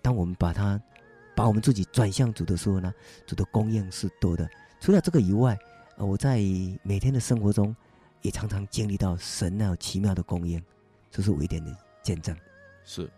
[0.00, 0.80] 当我们把它
[1.34, 2.92] 把我们自己转向主的时候呢，
[3.26, 4.48] 主的供应是多的。
[4.80, 5.58] 除了这个以外，
[5.98, 6.38] 我在
[6.82, 7.74] 每天的生活中
[8.22, 10.62] 也常常经历到神那奇妙的供应。
[11.16, 12.36] 这是我一点的见证，
[12.84, 13.08] 是，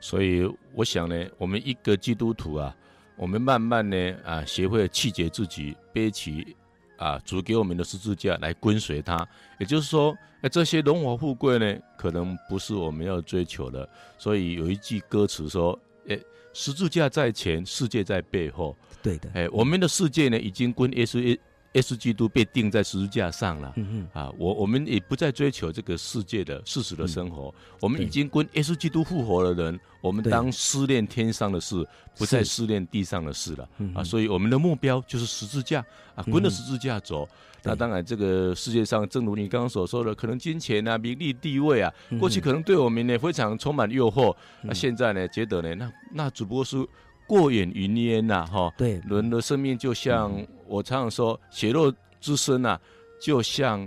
[0.00, 2.74] 所以我想呢，我们一个基督徒啊，
[3.14, 6.56] 我们慢慢呢啊，学会气节自己，背起
[6.96, 9.28] 啊主给我们的十字架来跟随他。
[9.58, 13.86] 也就是说，哎，这些荣华富贵呢，可能不是我们要追求的。
[14.16, 15.78] 所以有一句歌词说
[16.08, 16.18] ：“哎，
[16.54, 21.38] 十字架在前，世界在背后。”对的，哎，我们的世界呢，已经跟耶稣。
[21.72, 24.08] 耶稣基督被钉在十字架上了，嗯嗯。
[24.12, 31.86] 啊，我我们也不再追求这个世界的世俗的生活，嗯、我们已经跟耶稣基督复活的人，我们当思念天上的事，
[32.18, 35.84] 不再思念地上的事了，啊，所以我们的目标就是十字架。
[36.14, 37.24] 啊，跟着十字架走。
[37.24, 44.70] 嗯、那当然，这个世界上，正如你刚刚所说的，可能金钱啊、名利、地位啊，过去可能对我们呢非常充满诱惑，那、嗯。
[44.70, 46.86] 啊、现在呢，觉得呢，那那只不过是。
[47.24, 52.80] 过眼云烟呐，哈，对，人的生命就像、嗯、我常常说，血肉之身啊，
[53.20, 53.86] 就像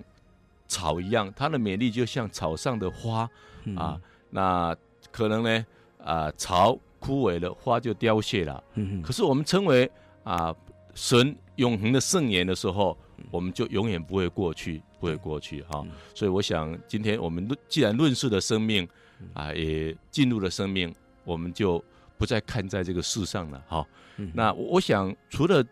[0.67, 3.27] 草一样，它的美丽就像草上的花、
[3.63, 3.99] 嗯、啊。
[4.29, 4.75] 那
[5.11, 5.65] 可能呢，
[6.03, 8.63] 啊，草枯萎了，花就凋谢了。
[8.75, 9.89] 嗯可是我们称为
[10.23, 10.55] 啊
[10.93, 12.95] 神永恒的圣言的时候，
[13.31, 15.83] 我们就永远不会过去，不会过去哈。
[16.13, 18.87] 所以我想，今天我们既然论述的生命
[19.33, 21.83] 啊，也进入了生命，我们就
[22.15, 23.87] 不再看在这个世上了哈。
[24.33, 25.65] 那我想，除了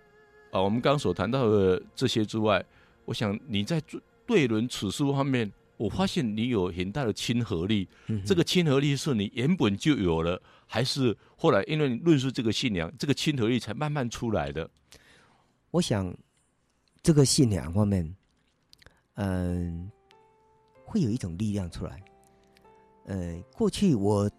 [0.54, 2.64] 啊我们刚刚所谈到的这些之外，
[3.06, 3.82] 我想你在
[4.24, 7.90] 对人此事方面，我发现你有很大的亲和力。
[8.24, 14.70] 这个亲和力是你原本就有了，还是后来因为你论述这个信仰，这个亲和力才慢慢出来的？
[15.72, 16.16] 我想，
[17.02, 18.16] 这个信仰方面，
[19.16, 22.00] 嗯、呃，会有一种力量出来。
[23.06, 24.30] 呃，过去我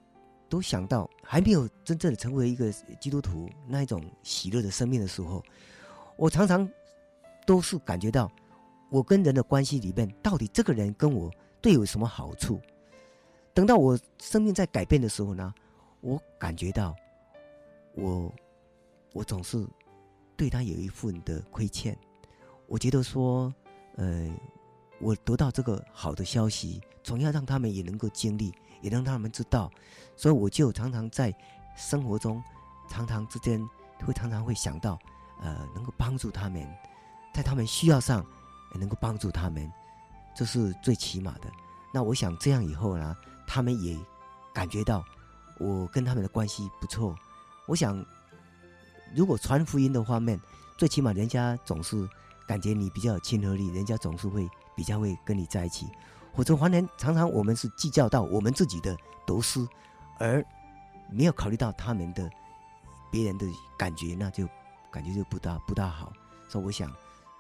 [0.48, 5.44] 都想到还没有真正的成为一个基督徒那一种喜乐的生命的时候，
[6.16, 6.68] 我常常
[7.46, 8.30] 都是感觉到，
[8.90, 12.60] 我跟人的关系里面，到底这个人跟我对有什么好处？
[13.52, 15.54] 等到我生命在改变的时候呢，
[16.00, 16.94] 我感觉到
[17.94, 18.32] 我，
[19.12, 19.66] 我总是。
[20.36, 21.96] 对他有一份的亏欠，
[22.66, 23.54] 我觉得说，
[23.94, 24.28] 呃，
[24.98, 29.70] 我得到这个好的消息，总要让他们也能够经历，也让他们知道，
[30.16, 31.32] 所以我就常常在
[31.76, 32.42] 生活中，
[32.88, 33.64] 常常之间
[34.04, 34.98] 会常常会想到，
[35.41, 36.66] 呃，能够帮助他们，
[37.32, 38.24] 在他们需要上
[38.74, 39.70] 能够帮助他们，
[40.35, 41.51] 这是最起码的。
[41.93, 43.16] 那我想这样以后呢，
[43.47, 43.99] 他们也
[44.53, 45.05] 感觉到
[45.59, 47.16] 我跟他们的关系不错，
[47.66, 48.05] 我想。
[49.14, 50.41] 如果传福音的方面，
[50.76, 52.09] 最起码人家总是
[52.49, 55.87] 感觉你比较有亲和力，人家总是会比较会跟你在一起。
[56.32, 59.64] 或者反正常常我们是计较到我们自己的得失，
[60.18, 60.45] 而
[61.09, 62.28] 没有考虑到他们的
[63.09, 63.47] 别人的
[63.78, 64.49] 感觉，那就
[64.95, 66.12] 感觉就不大不大好。
[66.49, 66.88] 所以我想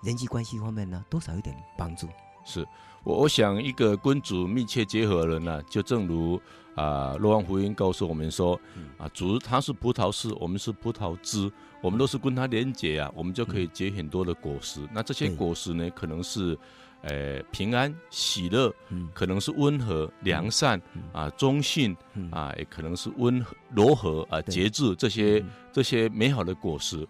[0.02, 2.08] 人际关系方面呢，多少有点帮助。
[2.44, 2.66] 是
[3.04, 6.40] 我我想一个跟主密切结合的人呢，就正如。
[6.74, 8.60] 啊，若望福音告诉我们说，
[8.98, 11.48] 啊，主他是葡萄树，我们是葡萄枝，
[11.80, 14.80] 我们都是跟他连结啊，我们就可以结很多的果实。
[14.92, 16.58] 那这些果实呢，可能是，
[17.02, 18.74] 呃，平安、喜乐，
[19.14, 20.82] 可能是温和、良善，
[21.12, 21.96] 啊，忠信，
[22.32, 27.06] 啊，也可能是温和、柔和啊，节制这些这些美好的果实。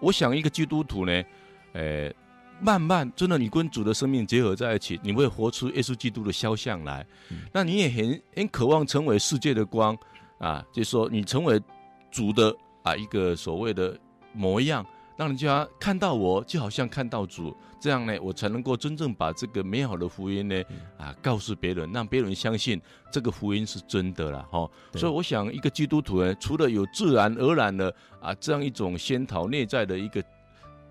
[0.00, 1.24] 我想一个基督徒呢，
[1.72, 2.12] 呃。
[2.60, 7.06] 慢慢，真的，你跟主的生命结合在一起，你会活出耶稣基督的肖像来。
[7.30, 9.96] 嗯、那你也很很渴望成为世界的光
[10.38, 11.62] 啊，就是说，你成为
[12.10, 13.96] 主的啊一个所谓的
[14.32, 14.84] 模样，
[15.18, 20.62] 让人家看到我，就好像看到主，这样呢，我才能够真正把这个美好的福音呢
[20.96, 22.80] 啊告诉别人，让别人相信
[23.12, 24.70] 这个福音是真的了哈。
[24.94, 30.24] 所以，我想一个基督徒呢，除了有自然而然的啊这样一种仙桃内在的一个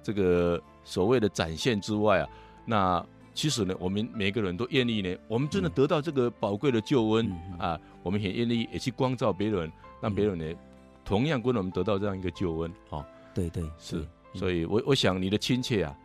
[0.04, 0.62] 这个。
[0.90, 2.30] 所谓的展现之外啊，
[2.66, 9.70] 那其实呢，我们每个人都愿意呢，我们真的得到这个宝贵的救恩、嗯、啊，我们很愿意也去光照别人，
[10.00, 10.58] 让别人呢、嗯、
[11.04, 12.72] 同样跟我们得到这样一个救恩。
[12.90, 14.08] 哈、哦，对对是，
[14.38, 15.98] 所以我我想你的亲切啊，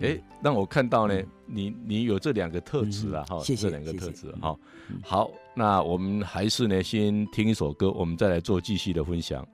[0.00, 4.56] 哎，让我看到呢，嗯、你你有这两个特质啊，哈、嗯，这两个特质哈。
[5.02, 9.46] 好，那我们还是呢，先听一首歌，我们再来做继续的分享。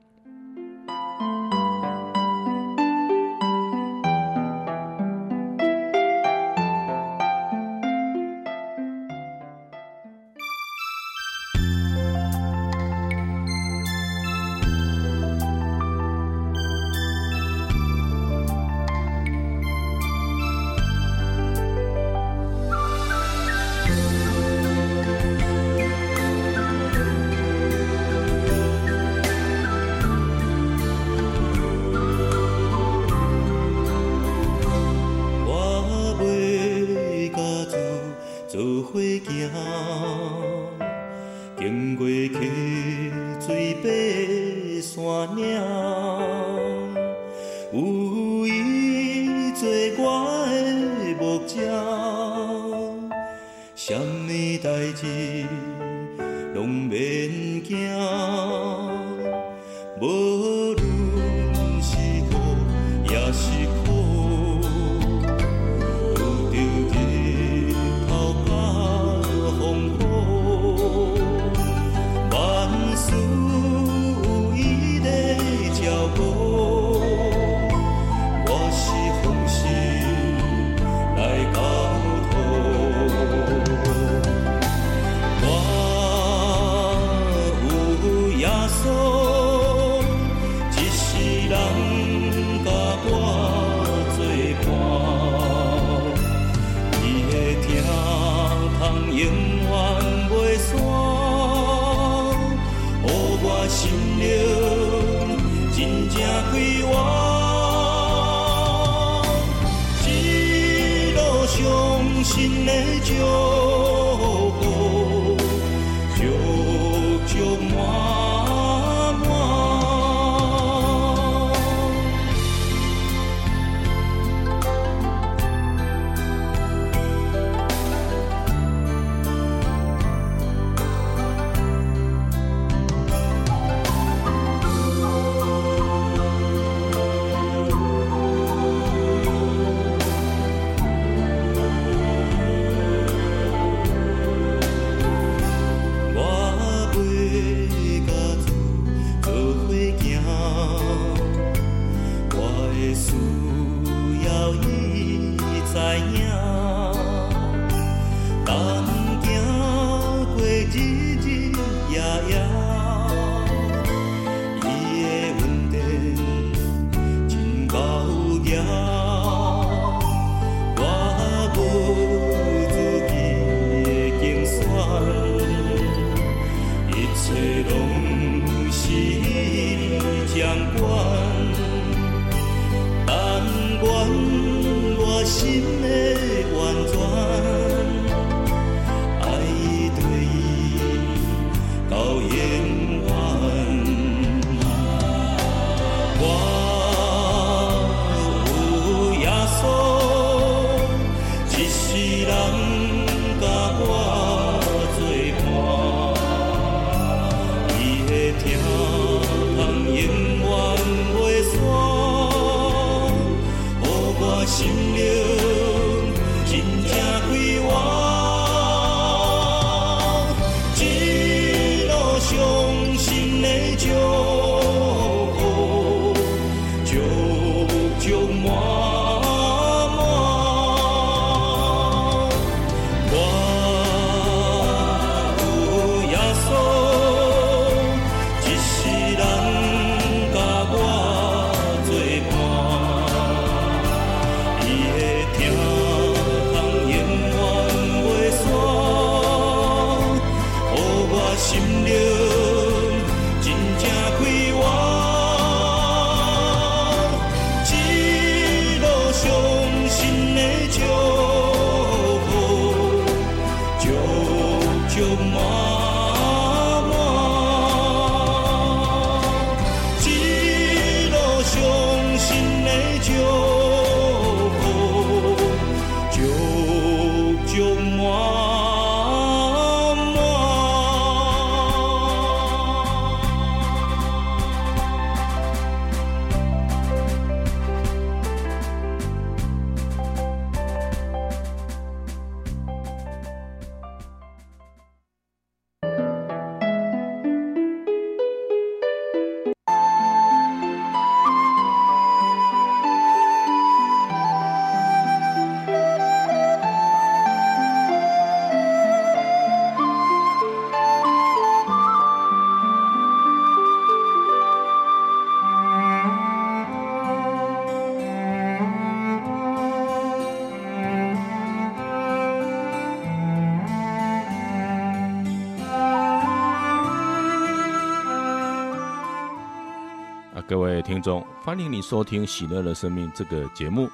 [330.87, 333.89] 听众，欢迎你收听《喜乐的生命》这个节目。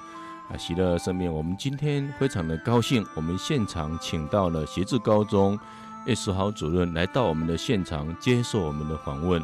[0.47, 5.57] 啊，喜乐的生命，我们今天非常的高兴，我们现场请到了协志高中
[6.05, 9.41] 叶书豪主任来到我们的现场接受我们的访问。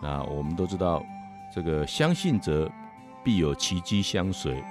[0.00, 1.04] 那我们都知道，
[1.54, 2.66] 这个相信者
[3.22, 4.64] 必有奇迹相随。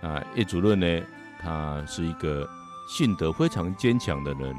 [0.00, 1.06] 啊，叶主任呢，
[1.38, 2.48] 他是一个
[2.88, 4.56] 信德非常坚强的人，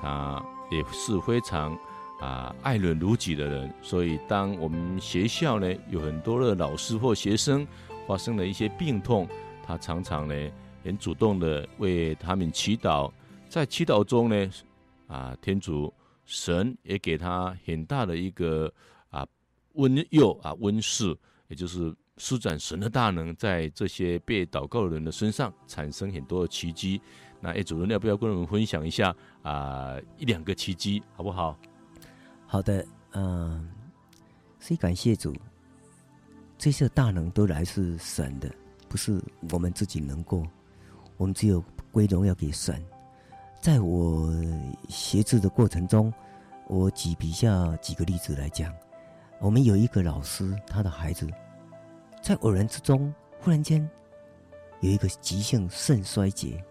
[0.00, 1.76] 他也是非常。
[2.22, 7.66] 啊，爱人如己的人，所以当我们学校呢有很多的老师或学生
[8.06, 9.26] 发生了一些病痛，
[9.66, 10.34] 他常常呢
[10.84, 13.10] 很主动的为他们祈祷，
[13.48, 14.50] 在祈祷中呢，
[15.08, 15.92] 啊，天主
[16.24, 18.72] 神也给他很大的一个
[19.10, 19.26] 啊
[19.72, 21.16] 温佑啊温室，
[21.48, 27.00] 也就是施展神的大能，在这些被祷告的人的身上产生很多的奇迹。
[27.40, 29.12] 那哎主任要不要跟我们分享一下
[29.42, 31.58] 啊一两个奇迹，好不好？
[32.52, 33.66] 好的，嗯、
[34.60, 35.34] 所以感谢主，
[36.58, 38.54] 这些大能都来自神的，
[38.90, 39.18] 不是。
[39.52, 40.46] 我们自己能够，
[41.16, 42.84] 我们只有归荣耀给神。
[43.58, 44.30] 在我
[44.86, 46.12] 写字的过程中，
[46.68, 48.70] 我举笔下几个例子来讲，
[49.40, 51.26] 我们有一个老师，他的孩子
[52.20, 53.88] 在偶然之中忽然间
[54.80, 56.62] 有一个急性肾衰竭，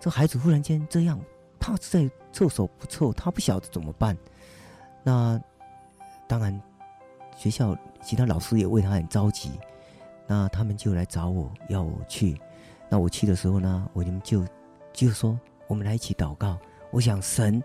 [0.00, 1.20] 这孩子忽然间这样，
[1.58, 4.16] 他在厕所不臭，他不晓得怎么办。
[5.10, 5.42] 那
[6.28, 6.62] 当然，
[7.36, 9.50] 学校其他老师也为他很着急。
[10.24, 12.40] 那他们就来找我，要我去。
[12.88, 14.46] 那我去的时候呢，我们就
[14.92, 15.36] 就说，
[15.66, 16.56] 我们来一起祷告。
[16.92, 17.60] 我想神，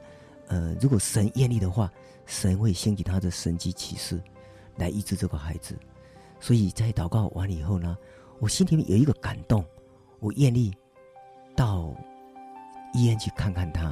[0.47, 1.87] 呃，如果神愿意的话，
[2.25, 4.19] 神会兴起他的神迹奇事
[4.77, 5.77] 来医治这个孩子。
[6.39, 7.95] 所以在祷告完了以后呢，
[8.39, 9.63] 我心里面有一个感动，
[10.19, 10.73] 我愿意
[11.55, 11.93] 到
[12.91, 13.89] 医院去看看他。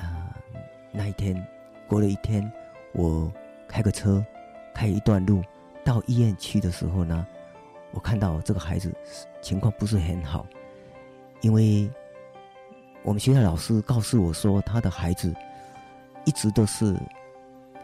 [0.00, 0.36] 啊、
[0.92, 1.34] 那一天。
[1.86, 2.50] 过了一天，
[2.92, 3.30] 我
[3.68, 4.24] 开个车，
[4.74, 5.42] 开一段路
[5.84, 7.26] 到医院去的时候呢，
[7.92, 8.92] 我看到这个孩子
[9.42, 10.46] 情况不是很好，
[11.42, 11.88] 因为
[13.02, 15.34] 我们学校老师告诉我说，他的孩子
[16.24, 16.96] 一直都是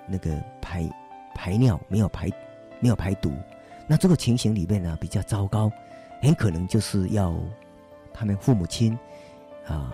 [0.06, 0.88] 那个排
[1.34, 2.30] 排尿没有排
[2.80, 3.32] 没有排毒，
[3.86, 5.70] 那这个情形里面呢比较糟糕，
[6.22, 7.34] 很可能就是要
[8.12, 8.98] 他们父母亲
[9.66, 9.92] 啊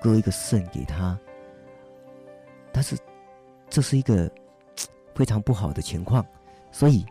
[0.00, 1.18] 割一个肾给他，
[2.72, 2.96] 但是。
[3.68, 4.30] 这是一个
[5.14, 6.24] 非常不好的情况，
[6.70, 7.04] 所以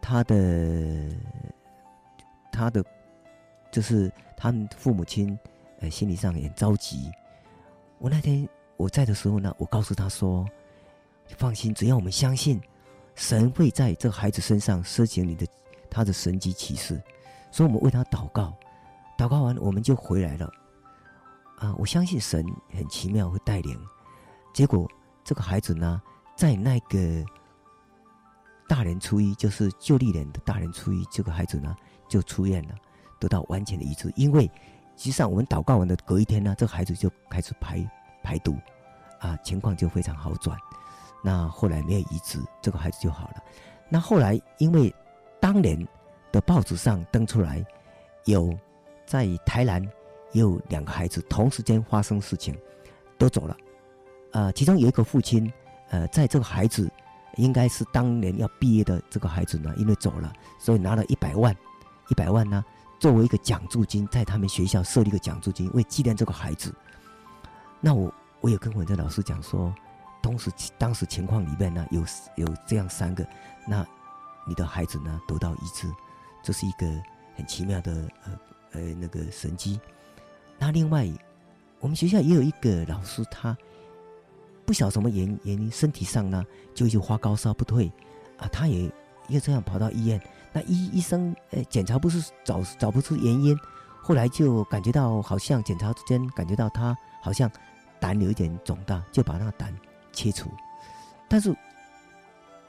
[0.00, 1.10] 他的
[2.52, 2.84] 他的
[3.70, 5.38] 就是他们父母亲
[5.80, 7.10] 呃心理上也着急。
[7.98, 8.46] 我那天
[8.76, 10.46] 我在的时候呢，我告诉他说
[11.38, 12.60] ：“放心，只要我们相信
[13.14, 15.46] 神会在这孩子身上施行你的
[15.88, 17.00] 他的神迹奇事，
[17.50, 18.52] 所以我们为他祷告，
[19.16, 20.52] 祷告完我们就回来了。
[21.58, 23.80] 啊，我相信神很奇妙会带领，
[24.52, 24.90] 结果。”
[25.24, 26.00] 这个孩子呢，
[26.36, 27.24] 在那个
[28.68, 31.74] 大年初一，就是旧历年的大年初一，这个孩子呢
[32.08, 32.74] 就出院了，
[33.18, 34.12] 得到完全的医治。
[34.16, 34.44] 因为
[34.96, 37.90] 实际上我们祷告完的隔一天呢，这个孩子就开始排
[38.22, 38.56] 排毒，
[39.18, 40.58] 啊，情况就非常好转。
[41.22, 43.42] 那后来没有移植，这个孩子就好了。
[43.88, 44.94] 那后来因为
[45.40, 45.88] 当年
[46.30, 47.64] 的报纸上登出来，
[48.26, 48.54] 有
[49.06, 49.82] 在台南
[50.32, 52.54] 也有两个孩子同时间发生事情，
[53.16, 53.56] 都走了。
[54.34, 55.50] 呃，其中有一个父亲，
[55.90, 56.90] 呃，在这个孩子
[57.36, 61.56] 应该是当年要毕业的这个孩子呢，因为走了，所以拿了一百万，
[62.08, 62.64] 一百万呢
[62.98, 66.74] 作为一个奖助金，在他们学校设立一个奖助金，为纪念这个孩子。
[67.80, 69.72] 那我我也跟我的老师讲说，
[70.20, 72.04] 当时当时情况里面呢，有
[72.34, 73.24] 有这样三个，
[73.68, 73.86] 那
[74.48, 75.88] 你的孩子呢得到医治，
[76.42, 76.86] 这是一个
[77.36, 77.92] 很奇妙的
[78.24, 78.32] 呃
[78.72, 79.78] 呃那个神迹。
[80.58, 81.08] 那另外，
[81.78, 83.56] 我们学校也有一个老师，他。
[84.66, 86.42] 不晓什么原原因，身体上呢
[86.74, 87.92] 就一直发高烧不退，
[88.38, 88.90] 啊，他也
[89.28, 90.20] 又这样跑到医院，
[90.52, 93.54] 那医医生呃检查不是找找不出原因，
[94.02, 97.50] 后来就感觉到好像检查之间感觉到他好像
[98.00, 99.74] 胆有一点肿大，就把那个胆
[100.12, 100.50] 切除，
[101.28, 101.54] 但是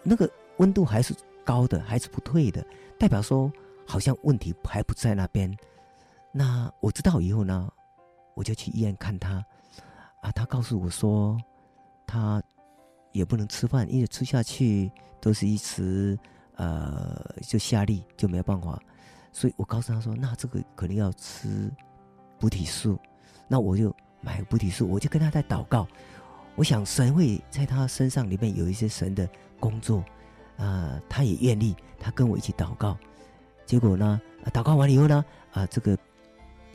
[0.04, 1.16] 那个温度还是
[1.46, 2.66] 高的，还是不退的，
[3.00, 3.52] 代表说
[3.88, 5.56] 好像问题还不在那边。
[6.34, 7.70] 那我知道以后呢，
[8.34, 9.46] 我就去医院看他，
[10.20, 11.38] 啊，他告诉我说。
[12.06, 12.41] 他
[13.12, 16.18] 也不能吃饭，因为吃下去都是一直
[16.56, 18.80] 呃就下痢，就没有办法。
[19.32, 21.72] 所以我告诉他说：“那这个可能要吃
[22.39, 22.97] 补体素。”
[23.47, 25.88] 那我就买补体素，我就跟他在祷告。
[26.56, 29.28] 我想神会在他身上里面有一些神的
[29.60, 30.03] 工作
[30.58, 32.97] 啊、他也愿意，他跟我一起祷告。
[33.66, 34.22] 结果呢，
[34.53, 35.97] 祷告完了以后呢，啊、这个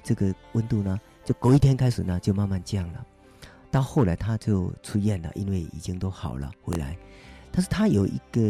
[0.03, 3.07] 这个温度呢，就隔一天开始呢，就慢慢降了。
[3.71, 6.97] 到后来他就出院了，因为已经都好了回来。
[7.53, 8.41] 但是他有一个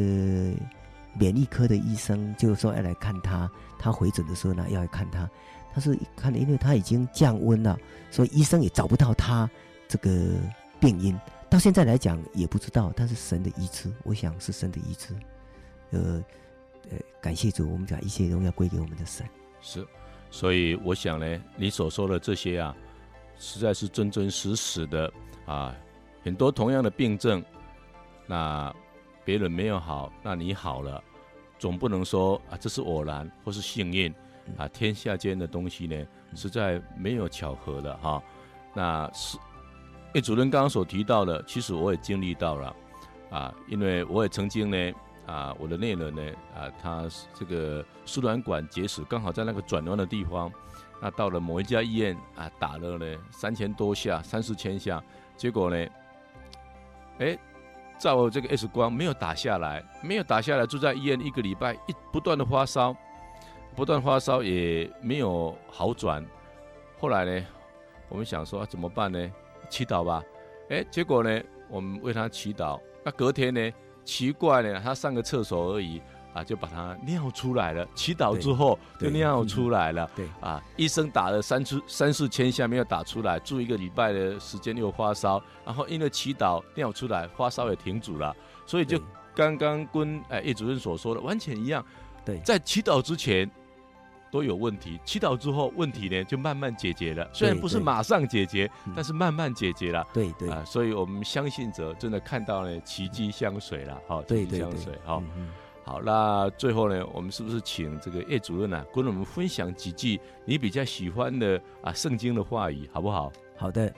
[1.14, 3.50] 免疫科的医生，就是说要来看他。
[3.78, 5.28] 他回诊的时候呢，要来看他。
[5.72, 7.78] 他是看，因为他已经降温了，
[8.10, 9.48] 所以医生也找不到他
[9.88, 10.34] 这个
[10.78, 11.18] 病因。
[11.48, 15.14] 到现在来讲也不知道，但是神的医治，我想是神的医治。
[15.90, 16.22] 呃
[16.90, 19.26] 呃，感谢主，我们讲一切荣耀归给我们的神。
[19.60, 19.86] 是，
[20.30, 22.76] 所以我想呢，你所说的这些啊。
[23.40, 25.10] 实在是真真实实的
[25.46, 25.74] 啊！
[26.22, 27.42] 很多同样的病症，
[28.26, 28.72] 那
[29.24, 31.02] 别人没有好，那你好了，
[31.58, 34.14] 总不能说啊，这是偶然或是幸运
[34.58, 34.68] 啊！
[34.68, 38.22] 天下间的东西呢，实在没有巧合的哈。
[38.74, 39.38] 那是
[40.14, 42.76] 叶主任刚刚所提到的，其实我也经历到了
[43.30, 44.92] 啊，因为我也曾经呢
[45.24, 46.22] 啊，我的内人呢
[46.54, 50.52] 啊，他这个输卵管结石，刚好在那个转弯的地方。
[51.00, 55.02] 那到了某一家医院啊，打了呢三千多下，三四千下，
[55.36, 55.86] 结果呢，
[57.18, 57.38] 哎，
[57.98, 62.94] 照这个 X 光没有打下来，没有打下来，住在医院一个礼拜，一不断的发烧，
[63.74, 66.24] 不断发烧也没有好转。
[66.98, 67.46] 后来呢，
[68.08, 69.32] 我们想说怎么办呢？
[69.70, 70.22] 祈祷吧。
[70.68, 72.78] 哎，结果呢，我们为他祈祷。
[73.02, 73.72] 那隔天呢，
[74.04, 76.02] 奇怪呢，他上个厕所而已，
[76.32, 77.86] 啊，就把它尿出来了。
[77.94, 80.10] 祈祷之后就尿出来了。
[80.14, 88.34] 对，啊，医生打了三次三四千下没有打出来，住一个礼拜的时间又发烧，然后因为祈祷尿出来，发烧也停止了。
[88.64, 89.00] 所以就
[89.34, 91.84] 刚刚跟哎叶主任所说的完全一样。
[92.24, 93.50] 对，在祈祷之前
[94.30, 97.28] 都有问题，祈祷之后问题呢就慢慢解决了。
[97.32, 100.06] 虽然不是马上解决，但是慢慢解决了。
[100.12, 104.00] 对对啊，所以我们相信者真的看到了奇迹相随了。
[104.06, 104.92] 好，奇迹相随。
[105.04, 105.20] 好。
[105.82, 113.32] 好，那最后呢，我们是不是请这个叶主任呢、啊，跟我们分享几句你比较喜欢的啊圣经的话语，好不好？
[113.56, 113.92] 好的，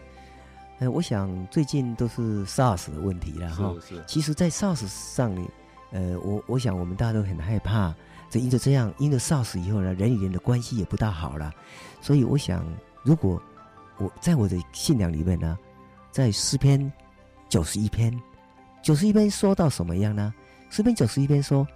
[0.78, 3.74] 呃，我想最近都是 SARS 的问题了哈。
[3.80, 4.04] 是是。
[4.06, 5.46] 其实，在 SARS 上呢，
[5.90, 7.94] 呃，我我想我们大家都很害怕，
[8.30, 11.52] 这因着这样，因着 SARS 以后呢，人与人的关系也不大好了。
[12.00, 12.64] 所以，我想，
[13.02, 13.42] 如果
[13.98, 15.58] 我在我的信仰里面呢，
[16.10, 16.90] 在诗篇
[17.48, 18.18] 九十一篇，
[18.82, 20.32] 九十一篇说到什么样呢？
[20.72, 21.68] 诗篇九十一篇说。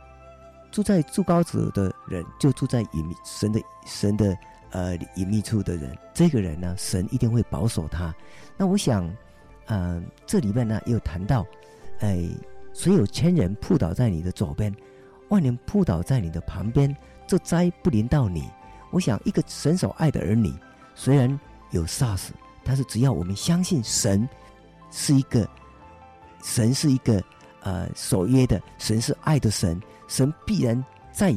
[0.73, 4.37] 住在住高者的人，就住在隐秘神的神的
[4.71, 8.15] 呃隐秘处的人，这个人呢，神一定会保守他。
[8.59, 9.09] 那我想，
[9.67, 11.47] 嗯、这里面呢也有谈到，
[12.01, 12.29] 哎，
[12.75, 14.75] 虽有千人扑倒在你的左边，
[15.29, 16.95] 万人扑倒在你的旁边，
[17.27, 18.51] 这灾不临到你。
[18.91, 20.53] 我想，一个神所爱的儿女，
[20.95, 21.41] 虽然
[21.71, 22.31] 有 SARS，
[22.65, 24.29] 但是只要我们相信神
[24.91, 25.49] 是一个，
[26.43, 27.23] 神是一个
[27.67, 29.81] 呃守约的，神是爱的神。
[30.07, 31.35] 神必然在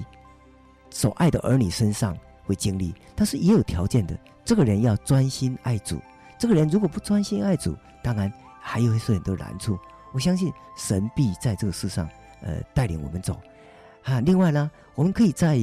[0.92, 2.16] 所爱的儿女身上
[2.46, 4.16] 会经历，但是也有条件的。
[4.46, 6.00] 这个人要专心爱主。
[6.38, 9.76] 这个人如果不专心爱主，当然还有很多难处。
[10.14, 12.08] 我相信神必在这个世上，
[12.42, 13.40] 呃，带领我们走。
[14.04, 15.58] 啊，另外呢，我们可以在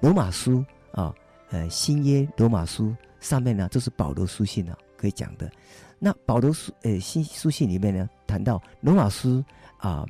[0.00, 1.12] 罗马书啊，
[1.50, 5.50] 呃，新约罗马书上面呢，这是保罗书信啊，可以讲的。
[5.98, 9.44] 那保罗书呃新书信里面呢，谈到罗马书
[9.78, 10.06] 啊，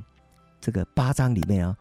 [0.60, 1.76] 这个八章里面啊。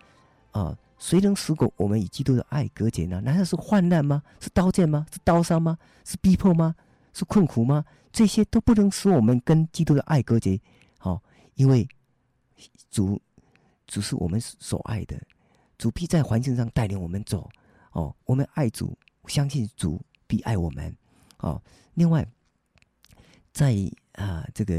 [0.52, 3.22] 啊，谁能使果我们与基督的爱隔绝呢？
[3.22, 4.22] 难道是患难吗？
[4.42, 5.06] 是刀剑吗？
[5.10, 5.78] 是刀伤吗？
[6.04, 6.76] 是逼迫吗？
[7.14, 7.86] 是困苦吗？
[8.12, 10.60] 这些都不能使我们跟基督的爱隔绝。
[10.98, 11.22] 好、哦，
[11.56, 11.88] 因为
[12.90, 13.22] 主
[13.88, 15.18] 主是我们所爱的，
[15.78, 17.50] 主必在环境上带领我们走。
[17.94, 18.98] 哦，我们爱主，
[19.28, 20.94] 相信主必爱我们。
[21.38, 21.62] 哦，
[21.94, 22.28] 另外，
[23.52, 23.76] 在
[24.14, 24.74] 啊这个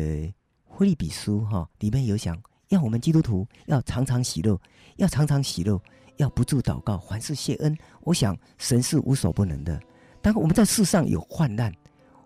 [0.67, 2.41] 腓立比书哈、里面有讲。
[2.69, 4.59] 要我们基督徒要常常喜乐，
[4.97, 5.79] 要常常喜乐，
[6.17, 7.77] 要不住祷告，凡事谢恩。
[8.01, 9.79] 我想神是无所不能的。
[10.23, 11.71] 当我们在世上有患难，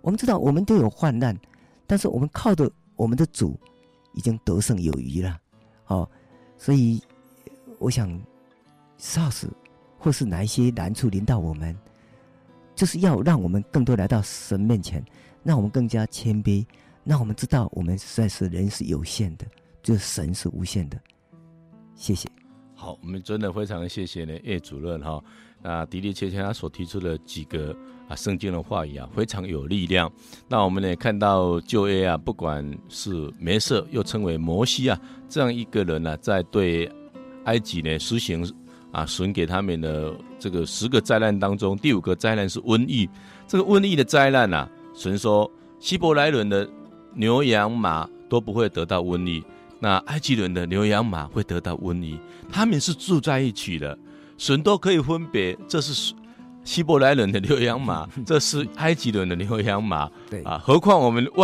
[0.02, 1.36] 我们知道我们都有患难，
[1.84, 3.58] 但是我们靠着我们的主
[4.14, 5.36] 已经得胜有余了。
[5.88, 6.08] 哦，
[6.56, 7.02] 所以
[7.80, 8.08] 我想
[9.00, 9.48] ，SARS
[9.98, 11.76] 或是哪一些难处临到我们，
[12.76, 15.04] 就是要让我们更多来到神面前，
[15.46, 16.66] 让我们更加谦卑，
[17.04, 19.46] 让我们知道我们实在是人是有限的。
[19.82, 20.98] 就是神是无限的，
[21.94, 22.28] 谢谢。
[22.74, 25.22] 好，我们真的非常谢谢呢叶主任哈。
[25.62, 27.72] 那的的确确他所提出的几个
[28.08, 30.10] 啊圣经的话语啊，非常有力量。
[30.48, 36.90] 那我们呢看到旧约啊，不管是梅瑟又称为摩西啊，这样一个人呢、啊，在对
[37.44, 38.44] 埃及呢实行
[38.90, 43.08] 啊神给他们的这个十个灾难当中，第五个灾难是瘟疫。
[43.46, 46.68] 这个瘟疫的灾难啊，神说希伯来人的
[47.14, 49.44] 牛羊马都不会得到瘟疫。
[49.78, 52.18] 那埃及人的牛羊马会得到瘟疫，
[52.50, 53.96] 他们是住在一起的，
[54.38, 56.14] 神都可以分别，这是
[56.64, 61.30] 希伯来人的牛羊马，这是埃及人的牛羊马， 对啊，何况我们外。